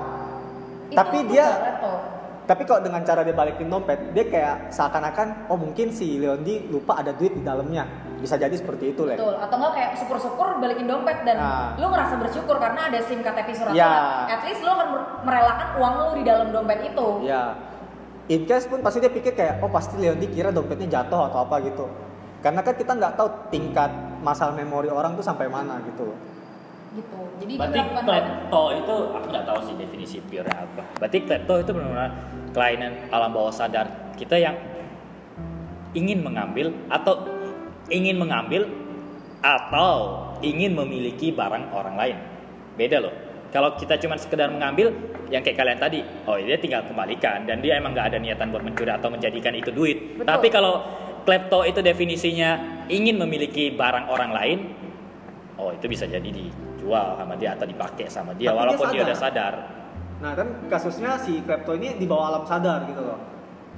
Itu 0.92 0.98
tapi 1.00 1.18
dia-. 1.32 2.11
Tapi 2.42 2.66
kalau 2.66 2.82
dengan 2.82 3.06
cara 3.06 3.22
dia 3.22 3.30
balikin 3.30 3.70
dompet, 3.70 4.10
dia 4.10 4.26
kayak 4.26 4.74
seakan-akan 4.74 5.46
oh 5.46 5.54
mungkin 5.54 5.94
si 5.94 6.18
Leondi 6.18 6.66
lupa 6.66 6.98
ada 6.98 7.14
duit 7.14 7.30
di 7.32 7.42
dalamnya. 7.42 7.86
Bisa 8.18 8.34
jadi 8.34 8.54
seperti 8.54 8.94
itu, 8.94 9.02
Le. 9.02 9.14
Betul, 9.14 9.34
atau 9.34 9.56
enggak 9.58 9.72
kayak 9.74 9.90
syukur-syukur 9.98 10.48
balikin 10.58 10.86
dompet 10.86 11.22
dan 11.22 11.38
Nah. 11.38 11.74
lu 11.74 11.86
ngerasa 11.86 12.18
bersyukur 12.18 12.58
karena 12.58 12.90
ada 12.90 12.98
SIM 12.98 13.22
KTP 13.22 13.48
surat 13.54 13.74
Ya. 13.74 14.26
At 14.26 14.42
least 14.42 14.62
lu 14.62 14.70
akan 14.70 14.88
mer- 14.90 15.10
merelakan 15.22 15.68
uang 15.78 15.94
lu 15.98 16.08
di 16.18 16.24
dalam 16.26 16.50
dompet 16.50 16.82
itu. 16.84 17.06
Ya. 17.22 17.54
In 18.26 18.46
case 18.46 18.66
pun 18.66 18.78
pasti 18.78 18.98
dia 18.98 19.10
pikir 19.10 19.34
kayak 19.34 19.58
oh 19.58 19.70
pasti 19.70 19.98
Leondi 19.98 20.26
kira 20.26 20.50
dompetnya 20.50 20.98
jatuh 20.98 21.30
atau 21.30 21.42
apa 21.42 21.62
gitu. 21.62 21.86
Karena 22.38 22.62
kan 22.62 22.74
kita 22.74 22.94
nggak 22.94 23.14
tahu 23.14 23.28
tingkat 23.50 23.90
masalah 24.18 24.50
memori 24.50 24.86
orang 24.86 25.14
tuh 25.14 25.22
sampai 25.22 25.46
mana 25.46 25.78
gitu 25.84 26.10
loh. 26.10 26.18
Gitu. 26.92 27.20
Jadi 27.40 27.52
Berarti 27.56 27.80
klepto 28.04 28.62
itu 28.76 28.96
aku 29.16 29.26
nggak 29.32 29.46
tahu 29.48 29.58
sih 29.64 29.74
definisi 29.80 30.16
pure 30.28 30.50
apa. 30.52 30.82
Berarti 31.00 31.18
klepto 31.24 31.54
itu 31.64 31.70
benar-benar 31.72 32.10
kelainan 32.52 32.92
alam 33.08 33.32
bawah 33.32 33.48
sadar 33.48 34.12
kita 34.20 34.36
yang 34.36 34.56
ingin 35.96 36.20
mengambil 36.20 36.68
atau 36.92 37.24
ingin 37.88 38.20
mengambil 38.20 38.68
atau 39.40 40.30
ingin 40.44 40.76
memiliki 40.76 41.32
barang 41.32 41.72
orang 41.72 41.96
lain. 41.96 42.16
Beda 42.76 43.00
loh. 43.00 43.14
Kalau 43.52 43.76
kita 43.76 44.00
cuma 44.00 44.16
sekedar 44.16 44.48
mengambil 44.48 44.92
yang 45.28 45.44
kayak 45.44 45.60
kalian 45.60 45.80
tadi, 45.80 46.00
oh 46.24 46.40
dia 46.40 46.56
tinggal 46.56 46.84
kembalikan 46.88 47.44
dan 47.44 47.60
dia 47.60 47.76
emang 47.76 47.92
nggak 47.92 48.12
ada 48.12 48.18
niatan 48.20 48.48
buat 48.48 48.64
mencuri 48.64 48.92
atau 48.92 49.12
menjadikan 49.12 49.52
itu 49.52 49.68
duit. 49.72 50.16
Betul. 50.16 50.28
Tapi 50.28 50.48
kalau 50.48 50.80
klepto 51.24 51.64
itu 51.68 51.84
definisinya 51.84 52.84
ingin 52.88 53.20
memiliki 53.20 53.76
barang 53.76 54.08
orang 54.08 54.32
lain, 54.32 54.58
oh 55.60 55.68
itu 55.68 55.84
bisa 55.84 56.08
jadi 56.08 56.32
dijual 56.82 57.14
sama 57.14 57.34
dia 57.38 57.54
atau 57.54 57.66
dipakai 57.70 58.06
sama 58.10 58.34
dia 58.34 58.50
Tapi 58.50 58.58
dia 58.58 58.58
walaupun 58.58 58.86
dia, 58.90 58.98
sadar. 58.98 59.06
udah 59.06 59.18
sadar. 59.22 59.54
Nah 60.18 60.32
kan 60.34 60.48
kasusnya 60.66 61.10
si 61.22 61.32
klepto 61.46 61.78
ini 61.78 61.94
di 61.94 62.06
bawah 62.10 62.34
alam 62.34 62.42
sadar 62.42 62.90
gitu 62.90 63.02
loh. 63.06 63.18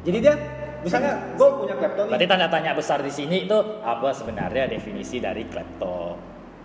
Jadi 0.08 0.18
dia 0.24 0.34
misalnya 0.80 1.12
gue 1.36 1.48
punya 1.52 1.76
klepto 1.76 2.00
nih. 2.08 2.10
Berarti 2.16 2.26
tanda 2.32 2.48
tanya 2.48 2.72
besar 2.72 2.98
di 3.04 3.12
sini 3.12 3.44
itu 3.44 3.58
apa 3.84 4.08
sebenarnya 4.16 4.64
definisi 4.72 5.20
dari 5.20 5.44
klepto? 5.44 6.16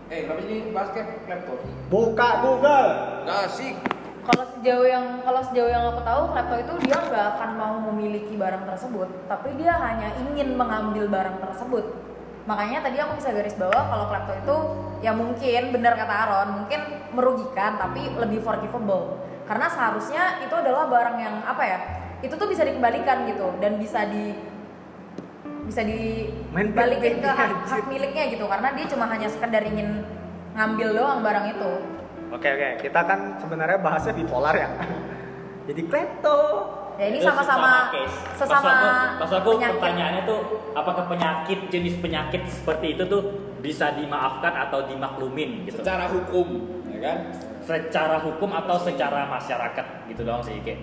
Eh, 0.09 0.25
kenapa 0.25 0.41
jadi 0.47 0.71
basket 0.71 1.05
klepto? 1.27 1.53
Buka 1.91 2.29
Google. 2.41 2.89
Gak 3.27 3.39
asik. 3.51 3.75
Kalau 4.19 4.45
sejauh 4.55 4.85
yang 4.85 5.05
kalau 5.25 5.41
sejauh 5.41 5.71
yang 5.71 5.83
aku 5.89 6.01
tahu, 6.05 6.21
klepto 6.37 6.55
itu 6.61 6.73
dia 6.85 6.97
nggak 7.01 7.25
akan 7.35 7.49
mau 7.57 7.75
memiliki 7.89 8.37
barang 8.37 8.61
tersebut, 8.67 9.09
tapi 9.25 9.57
dia 9.57 9.73
hanya 9.73 10.13
ingin 10.21 10.53
mengambil 10.53 11.09
barang 11.09 11.41
tersebut. 11.41 12.08
Makanya 12.49 12.81
tadi 12.81 12.97
aku 12.97 13.21
bisa 13.21 13.29
garis 13.29 13.53
bawah 13.53 13.83
kalau 13.93 14.05
klepto 14.09 14.33
itu 14.41 14.57
ya 15.05 15.13
mungkin 15.13 15.69
benar 15.69 15.93
kata 15.93 16.09
Aaron, 16.09 16.49
mungkin 16.65 16.81
merugikan 17.13 17.77
tapi 17.77 18.09
lebih 18.17 18.41
forgivable. 18.41 19.21
Karena 19.45 19.69
seharusnya 19.69 20.41
itu 20.41 20.53
adalah 20.57 20.89
barang 20.89 21.17
yang 21.21 21.35
apa 21.45 21.61
ya? 21.61 21.79
Itu 22.25 22.41
tuh 22.41 22.49
bisa 22.49 22.65
dikembalikan 22.65 23.29
gitu 23.29 23.53
dan 23.61 23.77
bisa 23.77 24.01
di 24.09 24.33
bisa 25.69 25.85
dibalikin 25.85 27.21
ke 27.21 27.29
hak, 27.29 27.69
hak 27.69 27.85
miliknya 27.85 28.33
gitu 28.33 28.49
karena 28.49 28.73
dia 28.73 28.89
cuma 28.89 29.05
hanya 29.05 29.29
sekedar 29.29 29.61
ingin 29.69 30.01
ngambil 30.57 30.97
doang 30.97 31.21
barang 31.21 31.45
itu. 31.53 31.71
Oke 32.33 32.49
oke, 32.49 32.69
kita 32.81 33.01
kan 33.05 33.37
sebenarnya 33.37 33.77
bahasnya 33.77 34.17
bipolar 34.17 34.57
ya. 34.57 34.69
Jadi 35.69 35.85
klepto. 35.85 36.41
Ya 36.99 37.05
ini 37.07 37.23
sama-sama 37.23 37.87
sesama 38.35 38.59
Maksud 38.59 38.67
aku, 38.67 38.87
maksud 39.23 39.35
aku 39.39 39.49
pertanyaannya 39.55 40.23
tuh 40.27 40.39
apakah 40.75 41.07
penyakit 41.07 41.71
jenis 41.71 41.95
penyakit 42.03 42.43
seperti 42.51 42.99
itu 42.99 43.07
tuh 43.07 43.21
bisa 43.63 43.95
dimaafkan 43.95 44.51
atau 44.67 44.83
dimaklumin 44.83 45.63
gitu. 45.63 45.79
Secara 45.79 46.11
hukum, 46.11 46.47
ya 46.91 46.99
kan? 46.99 47.17
secara 47.63 48.17
hukum 48.19 48.49
atau 48.49 48.81
secara 48.81 49.29
masyarakat 49.29 49.85
gitu 50.09 50.25
doang 50.25 50.41
sih 50.41 50.57
kayak 50.65 50.81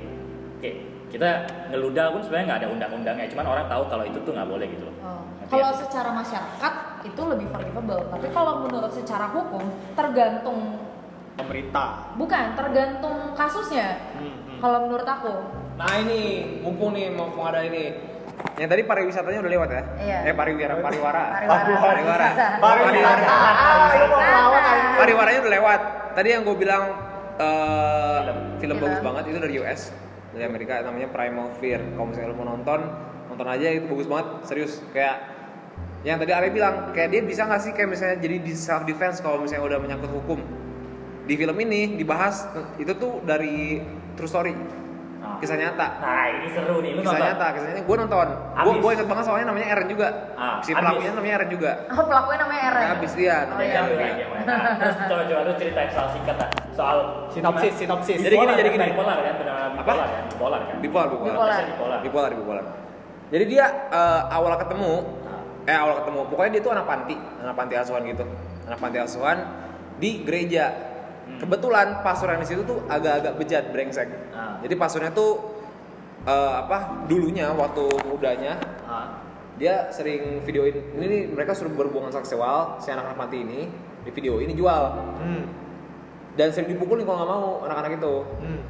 kayak 0.62 0.76
kita 1.10 1.28
ngeludah 1.74 2.14
pun 2.14 2.22
sebenarnya 2.22 2.46
nggak 2.46 2.60
ada 2.62 2.68
undang-undangnya 2.70 3.26
cuman 3.26 3.46
orang 3.50 3.66
tahu 3.66 3.82
kalau 3.90 4.04
itu 4.06 4.18
tuh 4.22 4.30
nggak 4.30 4.46
boleh 4.46 4.66
gitu 4.70 4.84
loh 4.86 4.94
Oh. 5.02 5.22
Kalau 5.46 5.70
ya? 5.70 5.78
secara 5.78 6.10
masyarakat 6.10 6.74
itu 7.06 7.20
lebih 7.22 7.46
forgivable, 7.50 8.02
tapi 8.10 8.26
kalau 8.34 8.66
menurut 8.66 8.90
secara 8.90 9.30
hukum 9.30 9.62
tergantung 9.94 10.82
Pemerintah. 11.38 12.10
bukan 12.18 12.44
tergantung 12.58 13.34
kasusnya. 13.38 14.10
Hmm, 14.18 14.58
Kalau 14.58 14.88
menurut 14.88 15.06
aku, 15.06 15.30
Nah 15.76 15.92
ini, 16.00 16.20
mumpung 16.64 16.96
nih 16.96 17.12
mau 17.12 17.28
ada 17.44 17.60
ini. 17.60 17.92
Yang 18.56 18.68
tadi 18.72 18.82
pariwisatanya 18.88 19.38
udah 19.44 19.52
lewat 19.52 19.68
ya? 19.68 19.82
Iya. 20.00 20.18
Eh 20.32 20.34
pariwara, 20.36 20.74
pariwara. 20.80 21.22
Pariwara, 21.36 21.56
Pariwara. 21.60 21.84
pariwisata. 21.84 22.46
Pariwara. 22.60 24.36
Pariwaranya 24.96 25.40
udah 25.44 25.52
lewat. 25.52 25.80
Tadi 26.16 26.28
yang 26.32 26.42
gue 26.48 26.56
bilang 26.56 26.84
eh, 27.36 28.18
Film. 28.24 28.38
film 28.56 28.76
bagus 28.80 29.00
banget 29.04 29.24
itu 29.28 29.38
dari 29.40 29.54
US, 29.60 29.92
dari 30.32 30.44
Amerika 30.48 30.80
namanya 30.80 31.08
Primal 31.12 31.52
Fear. 31.60 31.80
Kalau 31.92 32.08
misalnya 32.08 32.32
lo 32.32 32.36
mau 32.40 32.48
nonton, 32.48 32.80
nonton 33.28 33.46
aja 33.48 33.68
itu 33.68 33.84
bagus 33.84 34.08
banget, 34.08 34.26
serius. 34.48 34.80
Kayak 34.96 35.16
yang 36.08 36.16
tadi 36.16 36.32
Arya 36.32 36.48
bilang, 36.48 36.74
kayak 36.96 37.08
dia 37.12 37.20
bisa 37.20 37.44
nggak 37.44 37.60
sih 37.60 37.72
kayak 37.76 37.88
misalnya 37.92 38.16
jadi 38.16 38.36
di 38.40 38.52
self 38.56 38.88
defense 38.88 39.20
kalau 39.20 39.44
misalnya 39.44 39.68
udah 39.68 39.78
menyangkut 39.80 40.08
hukum. 40.08 40.40
Di 41.28 41.34
film 41.36 41.56
ini 41.60 42.00
dibahas 42.00 42.48
itu 42.80 42.96
tuh 42.96 43.20
dari 43.20 43.82
true 44.16 44.30
story, 44.30 44.54
Nah. 45.26 45.36
kisah 45.36 45.58
nyata. 45.58 45.86
nah 45.98 46.24
ini 46.30 46.48
seru 46.48 46.78
nih 46.78 46.90
lu 46.94 47.00
kisah 47.02 47.12
nonton 47.12 47.26
nyata, 47.28 47.46
kisah 47.50 47.66
nyata. 47.68 47.82
Gue 47.82 47.96
nonton. 47.98 48.26
Gue 48.56 48.72
gue 48.78 48.90
inget 48.94 49.06
banget 49.06 49.24
soalnya 49.26 49.46
namanya 49.46 49.66
Eren 49.68 49.86
juga. 49.86 50.08
Ah, 50.32 50.56
si 50.62 50.70
pelakunya 50.70 51.10
namanya 51.10 51.34
Eren 51.36 51.50
juga. 51.50 51.70
oh 51.88 52.04
pelakunya 52.06 52.38
namanya 52.40 52.62
Eren. 52.64 52.82
Nah, 52.82 52.94
abis 52.96 53.12
dia 53.12 53.36
Oh, 53.36 53.40
namanya 53.50 53.66
iya. 53.66 53.74
Yang 53.76 53.86
Eren. 53.86 54.00
yang 54.00 54.16
gimana? 54.16 54.54
Terus 54.78 54.96
coba-coba 55.04 55.40
lu 55.42 55.52
ceritain 55.58 55.90
soal 55.90 56.08
singkat 56.08 56.36
lah. 56.38 56.48
Soal 56.72 56.96
Sinopsis, 57.28 57.72
sinopsis. 57.74 58.18
Jadi 58.20 58.34
gini, 58.34 58.52
jadi 58.54 58.70
gini. 58.70 58.86
Bipolar 58.90 59.16
kan, 59.18 59.34
benar-benar 59.34 59.68
Apa? 59.76 59.92
bipolar 59.92 60.00
kan? 60.06 60.24
Bipolar 60.30 60.60
kan? 60.62 60.76
Bipolar, 60.80 61.06
bipolar. 61.10 61.32
Bipolar. 61.34 61.62
Bipolar. 61.66 61.98
Bipolar, 62.00 62.30
bipolar. 62.32 62.64
Jadi 63.26 63.44
dia 63.44 63.66
eh, 63.90 64.22
awal 64.30 64.54
ketemu, 64.56 64.92
eh 65.66 65.74
awal 65.74 65.94
ketemu, 65.98 66.20
pokoknya 66.30 66.50
dia 66.54 66.62
tuh 66.62 66.72
anak 66.72 66.86
panti, 66.86 67.16
anak 67.42 67.54
panti 67.54 67.74
asuhan 67.74 68.02
gitu, 68.06 68.24
anak 68.64 68.78
panti 68.78 68.98
asuhan 69.02 69.36
di 69.98 70.22
gereja. 70.22 70.94
Hmm. 71.26 71.38
Kebetulan 71.42 72.00
pastoran 72.00 72.38
di 72.38 72.46
situ 72.46 72.62
tuh 72.62 72.86
agak-agak 72.86 73.34
bejat, 73.34 73.64
brengsek. 73.68 74.08
Ah. 74.30 74.62
Jadi 74.62 74.74
pastornya 74.74 75.10
tuh 75.10 75.58
eh, 76.22 76.52
apa? 76.56 77.06
Dulunya 77.06 77.50
waktu 77.50 77.82
mudanya 78.06 78.54
Ah. 78.82 79.22
dia 79.56 79.88
sering 79.88 80.44
videoin 80.44 80.76
ini 80.94 81.04
nih 81.08 81.22
mereka 81.32 81.50
suruh 81.50 81.72
berhubungan 81.72 82.12
seksual 82.12 82.76
si 82.76 82.92
anak-anak 82.92 83.16
panti 83.16 83.40
ini 83.40 83.64
di 84.04 84.10
video 84.12 84.36
ini 84.36 84.52
jual 84.52 84.82
Hmm. 85.16 85.48
dan 86.36 86.52
sering 86.52 86.68
dipukul 86.68 87.00
nih 87.00 87.08
kalau 87.08 87.16
nggak 87.16 87.30
mau 87.30 87.46
anak-anak 87.64 87.96
itu 87.96 88.14
Hmm. 88.36 88.60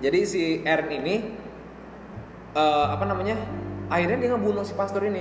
jadi 0.00 0.20
si 0.24 0.42
Eren 0.64 0.88
ini 0.88 1.36
eh, 2.50 2.86
apa 2.88 3.04
namanya 3.04 3.36
akhirnya 3.86 4.16
dia 4.16 4.28
ngebunuh 4.32 4.64
si 4.64 4.72
pastor 4.72 5.04
ini 5.04 5.20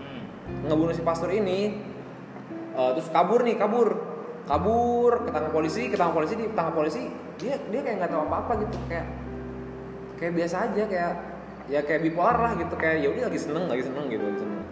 Hmm. 0.00 0.22
ngebunuh 0.64 0.96
si 0.96 1.04
pastor 1.04 1.28
ini 1.28 1.76
eh, 2.72 2.90
terus 2.96 3.12
kabur 3.12 3.44
nih 3.44 3.60
kabur 3.60 4.09
kabur 4.48 5.12
ketangkap 5.28 5.52
polisi 5.52 5.82
ketangkap 5.88 6.14
polisi 6.16 6.34
di 6.36 6.44
ketangkap 6.48 6.74
polisi 6.74 7.02
dia 7.40 7.54
dia 7.68 7.80
kayak 7.80 7.96
nggak 8.04 8.10
tahu 8.12 8.22
apa 8.28 8.36
apa 8.44 8.52
gitu 8.64 8.76
kayak 8.88 9.06
kayak 10.20 10.32
biasa 10.36 10.56
aja 10.68 10.82
kayak 10.84 11.12
ya 11.70 11.80
kayak 11.86 12.00
bipolar 12.04 12.36
lah 12.36 12.52
gitu 12.58 12.74
kayak 12.76 12.96
ya 13.00 13.08
udah 13.14 13.24
lagi 13.30 13.40
seneng 13.40 13.64
lagi 13.70 13.82
seneng 13.86 14.04
gitu 14.10 14.24
lagi 14.26 14.38
seneng. 14.42 14.62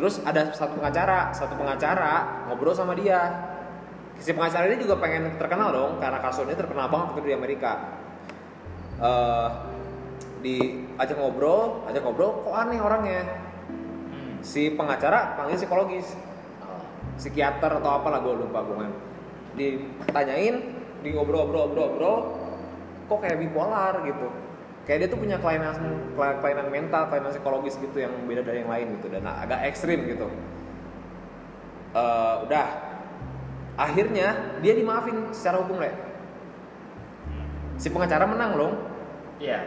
Terus 0.00 0.14
ada 0.24 0.42
satu 0.56 0.72
pengacara 0.80 1.18
satu 1.36 1.54
pengacara 1.60 2.12
ngobrol 2.48 2.72
sama 2.72 2.96
dia. 2.96 3.20
Si 4.20 4.36
pengacara 4.36 4.68
ini 4.68 4.84
juga 4.84 5.00
pengen 5.00 5.32
terkenal 5.40 5.72
dong 5.72 5.92
karena 5.96 6.20
kasusnya 6.20 6.56
terkenal 6.56 6.92
banget 6.92 7.06
waktu 7.16 7.20
di 7.24 7.34
Amerika. 7.36 7.72
Eh 9.00 9.48
di 10.40 10.56
ajak 10.96 11.20
ngobrol 11.20 11.84
ajak 11.88 12.00
ngobrol 12.00 12.40
kok 12.44 12.54
aneh 12.56 12.80
orangnya? 12.80 13.22
Hmm. 14.10 14.40
si 14.42 14.72
pengacara 14.72 15.36
panggil 15.36 15.60
psikologis 15.60 16.16
psikiater 17.20 17.78
atau 17.78 18.00
apalah 18.00 18.24
gue 18.24 18.34
lupa 18.40 18.64
gue 18.64 18.86
ditanyain 19.60 20.56
di 21.04 21.08
ngobrol-ngobrol-ngobrol 21.12 22.16
kok 23.06 23.18
kayak 23.20 23.36
bipolar 23.36 24.00
gitu. 24.08 24.28
Kayak 24.88 24.98
dia 25.04 25.08
tuh 25.12 25.20
punya 25.20 25.36
kelainan 25.36 25.76
kelainan 26.16 26.66
mental 26.72 27.12
kelainan 27.12 27.30
psikologis 27.30 27.76
gitu 27.76 28.00
yang 28.00 28.10
beda 28.24 28.40
dari 28.40 28.64
yang 28.64 28.70
lain 28.72 28.96
gitu 28.96 29.12
dan 29.12 29.28
agak 29.28 29.68
ekstrim 29.68 30.08
gitu. 30.08 30.26
Eh, 31.92 32.34
udah. 32.48 32.68
Akhirnya 33.76 34.56
dia 34.60 34.72
dimaafin 34.76 35.32
secara 35.32 35.60
hukum 35.64 35.80
le 35.80 35.90
si 37.80 37.88
pengacara 37.88 38.28
menang 38.28 38.52
loh 38.60 38.72
Iya. 39.40 39.64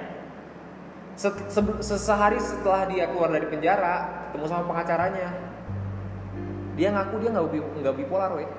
Set- 1.17 1.49
sebe- 1.49 1.81
sesehari 1.81 2.37
setelah 2.37 2.85
dia 2.85 3.09
keluar 3.09 3.33
dari 3.33 3.49
penjara 3.49 4.29
ketemu 4.29 4.45
sama 4.45 4.63
pengacaranya 4.69 5.33
dia 6.73 6.89
ngaku 6.89 7.15
dia 7.21 7.29
nggak 7.29 7.45
nggak 7.81 7.95
bipolar 7.97 8.31
weh 8.33 8.49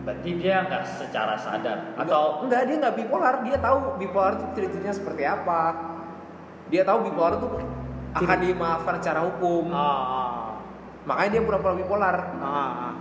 Berarti 0.00 0.30
dia 0.40 0.64
nggak 0.64 0.84
secara 0.96 1.36
sadar? 1.36 1.92
Atau 1.94 2.48
enggak 2.48 2.66
dia 2.66 2.76
nggak 2.80 2.96
bipolar. 2.96 3.44
Dia 3.44 3.56
tahu 3.60 4.00
bipolar 4.00 4.32
itu 4.40 4.46
ciri-cirinya 4.56 4.94
seperti 4.96 5.22
apa. 5.28 5.76
Dia 6.72 6.82
tahu 6.88 7.04
bipolar 7.04 7.36
itu 7.36 7.48
akan 8.16 8.38
dimaafkan 8.40 8.94
secara 8.98 9.20
hukum. 9.28 9.68
Ah, 9.70 10.56
makanya 11.04 11.30
dia 11.36 11.42
pura-pura 11.44 11.74
bipolar. 11.76 12.16
Ah, 12.40 12.48
ah. 12.48 12.94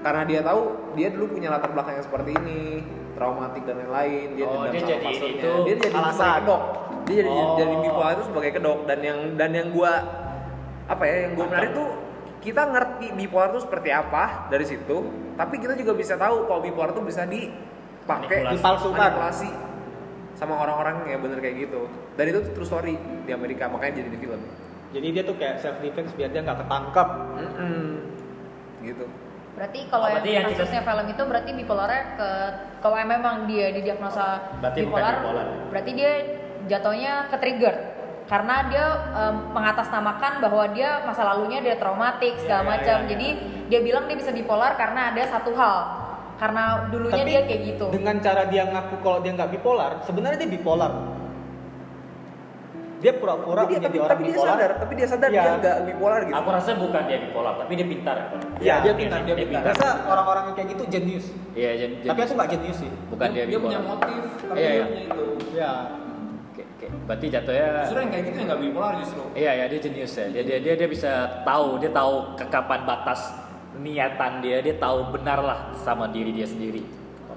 karena 0.00 0.22
dia 0.24 0.40
tahu 0.40 0.60
dia 0.96 1.12
dulu 1.12 1.36
punya 1.36 1.52
latar 1.52 1.76
belakang 1.76 2.00
yang 2.00 2.06
seperti 2.08 2.32
ini 2.32 2.82
traumatik 3.14 3.62
dan 3.68 3.84
lain-lain. 3.84 4.28
Dia 4.34 4.44
Oh, 4.48 4.64
dendam 4.64 4.72
dia 4.74 4.80
sama 4.80 4.90
jadi 4.90 5.26
itu 5.30 5.50
dia 5.64 5.74
jadi 5.76 5.96
alasan. 5.96 6.34
kedok. 6.42 6.62
Dia 7.06 7.14
jadi 7.22 7.30
Oh. 7.30 7.56
jadi 7.56 7.74
bipolar 7.78 8.10
itu 8.18 8.24
sebagai 8.26 8.50
kedok. 8.58 8.78
Dan 8.90 8.98
yang 9.06 9.18
dan 9.38 9.50
yang 9.54 9.68
gua 9.70 9.92
apa 10.90 11.02
ya 11.06 11.16
yang 11.30 11.32
gua 11.38 11.46
menarik 11.46 11.70
tuh 11.78 11.88
kita 12.40 12.62
ngerti 12.66 13.12
bipolar 13.12 13.50
itu 13.50 13.60
seperti 13.62 13.88
apa 13.88 14.48
dari 14.48 14.64
situ 14.64 14.96
tapi 15.34 15.56
kita 15.56 15.72
juga 15.74 15.92
bisa 15.92 16.16
tahu 16.16 16.44
kalau 16.44 16.60
bipolar 16.60 16.90
itu 16.90 17.02
bisa 17.02 17.24
dipakai 17.24 18.40
Manipulasi. 18.40 18.56
Dipalsukan. 18.56 18.96
manipulasi 18.98 19.50
sama 20.32 20.56
orang-orang 20.56 21.04
yang 21.06 21.20
bener 21.20 21.38
kayak 21.38 21.56
gitu 21.60 21.84
dan 22.14 22.24
itu 22.26 22.38
tuh 22.40 22.52
true 22.54 22.64
story 22.66 22.94
di 22.96 23.30
Amerika 23.30 23.66
makanya 23.66 24.00
jadi 24.00 24.10
di 24.10 24.18
film 24.18 24.40
Jadi 24.90 25.06
dia 25.08 25.22
tuh 25.22 25.36
kayak 25.36 25.56
self 25.56 25.78
defense 25.78 26.10
biar 26.12 26.28
dia 26.28 26.42
nggak 26.42 26.58
ketangkep. 26.58 27.08
Mm-mm. 27.38 27.84
gitu 28.82 29.06
Berarti 29.50 29.80
kalau 29.86 30.02
Oh, 30.02 30.10
berarti 30.10 30.26
yang 30.26 30.36
yang 30.40 30.50
kita- 30.50 30.62
kasusnya 30.62 30.82
film 30.82 31.06
itu 31.06 31.22
berarti 31.22 31.50
bipolarnya 31.52 32.02
ke 32.16 32.30
kalau 32.80 32.96
memang 32.98 33.20
dia 33.46 33.66
didiagnosa 33.70 34.26
Berarti 34.58 34.78
bipolar, 34.80 35.14
bipolar. 35.20 35.46
berarti 35.68 35.90
dia 35.92 36.12
jatuhnya 36.66 37.12
ke 37.28 37.36
trigger 37.36 37.74
karena 38.30 38.62
dia 38.64 38.86
em, 39.10 39.34
mengatasnamakan 39.50 40.32
bahwa 40.38 40.64
dia 40.70 41.02
masa 41.02 41.26
lalunya 41.26 41.58
dia 41.58 41.74
traumatik 41.74 42.38
segala 42.38 42.62
Iya, 42.62 42.64
iya, 42.64 42.72
macam. 42.72 42.96
iya, 42.96 43.02
iya. 43.02 43.10
Jadi 43.10 43.28
dia 43.66 43.80
bilang 43.82 44.04
dia 44.06 44.16
bisa 44.16 44.30
bipolar 44.30 44.72
karena 44.74 45.10
ada 45.10 45.22
satu 45.26 45.50
hal. 45.52 45.78
Karena 46.38 46.88
dulunya 46.88 47.20
dia 47.20 47.40
kayak 47.44 47.60
gitu. 47.68 47.86
dengan 47.90 48.16
cara 48.16 48.46
dia 48.46 48.64
ngaku 48.64 49.02
kalau 49.02 49.18
dia 49.18 49.34
nggak 49.34 49.50
bipolar, 49.50 50.00
sebenarnya 50.00 50.38
dia 50.38 50.48
bipolar. 50.48 50.92
Dia 53.00 53.16
pura-pura 53.16 53.64
tapi 53.64 53.66
dia, 53.66 53.78
menjadi 53.80 53.88
tapi, 53.90 53.98
orang 53.98 54.10
tapi 54.10 54.22
dia 54.22 54.30
bipolar. 54.30 54.52
sadar 54.54 54.70
tapi 54.76 54.92
dia 54.94 55.06
sadar 55.08 55.28
Iya. 55.28 55.40
dia 55.40 55.52
nggak 55.56 55.76
bipolar 55.88 56.20
gitu 56.22 56.34
aku 56.36 56.48
rasa 56.50 56.70
bukan 56.76 57.02
dia 57.04 57.18
bipolar, 57.18 57.54
tapi 57.58 57.72
dia 57.74 57.86
pintar. 57.88 58.16
Iya, 58.56 58.74
dia 58.78 58.92
pintar, 58.94 59.18
dia 59.20 59.34
pintar. 59.34 59.60
Biasa 59.66 59.86
orang-orang 60.06 60.42
yang 60.46 60.54
kayak 60.54 60.68
gitu 60.70 60.82
jenius. 60.86 61.26
Iya, 61.52 61.70
jadi, 61.76 61.94
Tapi 62.06 62.20
aku 62.22 62.32
nggak 62.36 62.50
jenius 62.50 62.78
sih. 62.78 62.90
bukan 63.08 63.28
dia, 63.32 63.44
dia 63.44 63.58
punya 63.58 63.78
bipolar. 63.80 63.98
motif 63.98 64.22
tapi 64.38 64.56
Iya, 64.56 64.68
dia 64.68 64.76
iya. 64.76 64.84
punya 64.84 65.02
itu 65.02 65.24
Ya. 65.50 65.72
Oke. 66.80 66.88
Berarti 67.04 67.26
jatuhnya 67.28 67.84
justru 67.84 68.00
yang 68.00 68.12
kayak 68.16 68.24
gitu 68.24 68.36
yang 68.40 68.48
nggak 68.48 68.62
bipolar 68.64 68.92
justru 68.96 69.20
Iya 69.36 69.52
ya 69.52 69.64
dia 69.68 69.80
jenius 69.84 70.12
ya. 70.16 70.26
Dia 70.32 70.42
dia 70.48 70.58
dia, 70.64 70.74
dia 70.80 70.88
bisa 70.88 71.12
tahu, 71.44 71.76
dia 71.76 71.92
tahu 71.92 72.40
kekapan 72.40 72.88
batas 72.88 73.20
niatan 73.80 74.44
dia 74.44 74.60
dia 74.60 74.76
tahu 74.76 75.08
benar 75.12 75.40
lah 75.40 75.58
sama 75.72 76.10
diri 76.12 76.36
dia 76.36 76.44
sendiri 76.44 76.84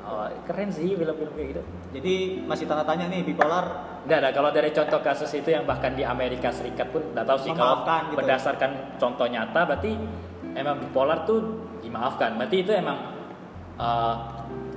oh, 0.03 0.27
keren 0.43 0.67
sih 0.67 0.91
film-film 0.97 1.32
kayak 1.34 1.49
gitu 1.56 1.62
Jadi 1.93 2.15
masih 2.43 2.65
tanda 2.67 2.84
tanya 2.84 3.08
nih 3.08 3.23
bipolar 3.23 3.95
Nggak 4.03 4.17
ada, 4.19 4.29
kalau 4.36 4.49
dari 4.51 4.69
contoh 4.75 4.99
kasus 4.99 5.32
itu 5.32 5.47
yang 5.56 5.63
bahkan 5.63 5.95
di 5.95 6.03
Amerika 6.03 6.51
Serikat 6.51 6.91
pun 6.91 7.15
nggak 7.15 7.23
tahu 7.23 7.39
sih 7.39 7.51
kalau 7.56 7.88
gitu. 7.88 8.19
berdasarkan 8.19 8.99
contoh 8.99 9.23
nyata 9.32 9.63
berarti 9.63 9.95
emang 10.60 10.75
bipolar 10.84 11.23
tuh 11.23 11.39
dimaafkan. 11.79 12.36
Berarti 12.36 12.67
itu 12.67 12.71
emang 12.75 12.99
eh, 13.79 14.15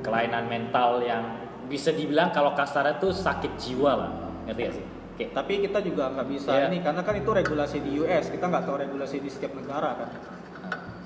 kelainan 0.07 0.47
mental 0.47 1.03
yang 1.03 1.27
bisa 1.67 1.91
dibilang 1.91 2.31
kalau 2.31 2.55
kasarnya 2.55 3.03
tuh 3.03 3.11
sakit 3.11 3.59
jiwa 3.59 3.93
lah, 3.99 4.11
ngerti 4.47 4.63
gak 4.63 4.75
sih? 4.75 4.85
Kayak 5.17 5.31
tapi 5.33 5.53
kita 5.65 5.79
juga 5.81 6.13
nggak 6.13 6.29
bisa 6.29 6.51
Iya. 6.53 6.69
ini 6.69 6.79
karena 6.85 7.01
kan 7.01 7.15
itu 7.17 7.31
regulasi 7.33 7.81
di 7.81 7.91
US 8.05 8.29
kita 8.29 8.45
nggak 8.53 8.65
tahu 8.69 8.77
regulasi 8.85 9.17
di 9.25 9.31
setiap 9.33 9.57
negara 9.57 9.97
kan 9.97 10.09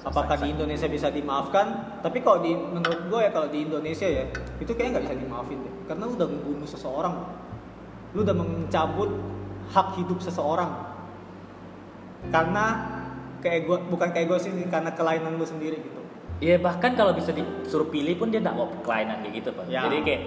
apakah 0.01 0.37
di 0.41 0.51
Indonesia 0.51 0.91
bisa 0.91 1.15
dimaafkan 1.15 1.67
tapi 2.03 2.19
kalau 2.25 2.43
di 2.43 2.57
menurut 2.57 3.07
gue 3.07 3.21
ya 3.23 3.31
kalau 3.31 3.47
di 3.53 3.69
Indonesia 3.71 4.09
ya 4.11 4.27
itu 4.59 4.73
kayaknya 4.75 4.99
nggak 4.99 5.05
bisa 5.07 5.17
dimaafin 5.21 5.59
deh 5.63 5.75
karena 5.87 6.03
lu 6.09 6.13
udah 6.19 6.29
membunuh 6.29 6.67
seseorang 6.67 7.15
lu 8.17 8.21
udah 8.27 8.35
mencabut 8.35 9.11
hak 9.71 9.89
hidup 10.03 10.19
seseorang 10.19 10.73
karena 12.35 12.65
gua 13.41 13.79
bukan 13.87 14.09
gue 14.11 14.39
sih 14.43 14.51
karena 14.67 14.91
kelainan 14.93 15.39
lu 15.39 15.47
sendiri 15.47 15.79
gitu 15.79 16.01
Iya 16.41 16.57
bahkan 16.57 16.97
kalau 16.97 17.13
bisa 17.13 17.37
disuruh 17.37 17.93
pilih 17.93 18.17
pun 18.17 18.33
dia 18.33 18.41
nggak 18.41 18.57
mau 18.57 18.65
kelainan 18.81 19.21
gitu 19.29 19.53
pak. 19.53 19.69
Ya. 19.69 19.85
Jadi 19.85 19.97
kayak 20.09 20.23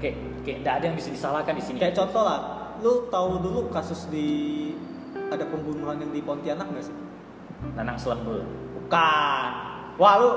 kayak 0.00 0.16
kayak 0.42 0.58
nggak 0.64 0.74
ada 0.80 0.84
yang 0.90 0.96
bisa 0.96 1.10
disalahkan 1.12 1.54
di 1.54 1.62
sini. 1.62 1.76
kayak 1.78 1.94
contoh 1.94 2.24
lah 2.24 2.40
lu 2.80 3.06
tahu 3.12 3.44
dulu 3.44 3.60
kasus 3.68 4.08
di 4.08 4.28
ada 5.30 5.44
pembunuhan 5.46 6.00
yang 6.00 6.10
di 6.10 6.20
Pontianak 6.24 6.66
nggak 6.72 6.84
sih 6.88 6.96
Nanang 7.76 7.98
Selembul. 8.00 8.40
Bukan. 8.76 9.50
Wah 10.00 10.14
lu. 10.16 10.30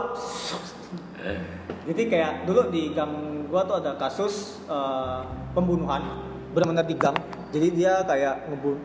Jadi 1.88 2.02
kayak 2.12 2.44
dulu 2.44 2.68
di 2.68 2.92
gang 2.92 3.44
gua 3.48 3.64
tuh 3.64 3.80
ada 3.80 3.96
kasus 3.96 4.60
eh, 4.68 5.22
pembunuhan 5.56 6.04
benar-benar 6.52 6.84
di 6.84 6.96
gang. 7.00 7.16
Jadi 7.56 7.68
dia 7.72 8.04
kayak 8.04 8.52
ngebun. 8.52 8.78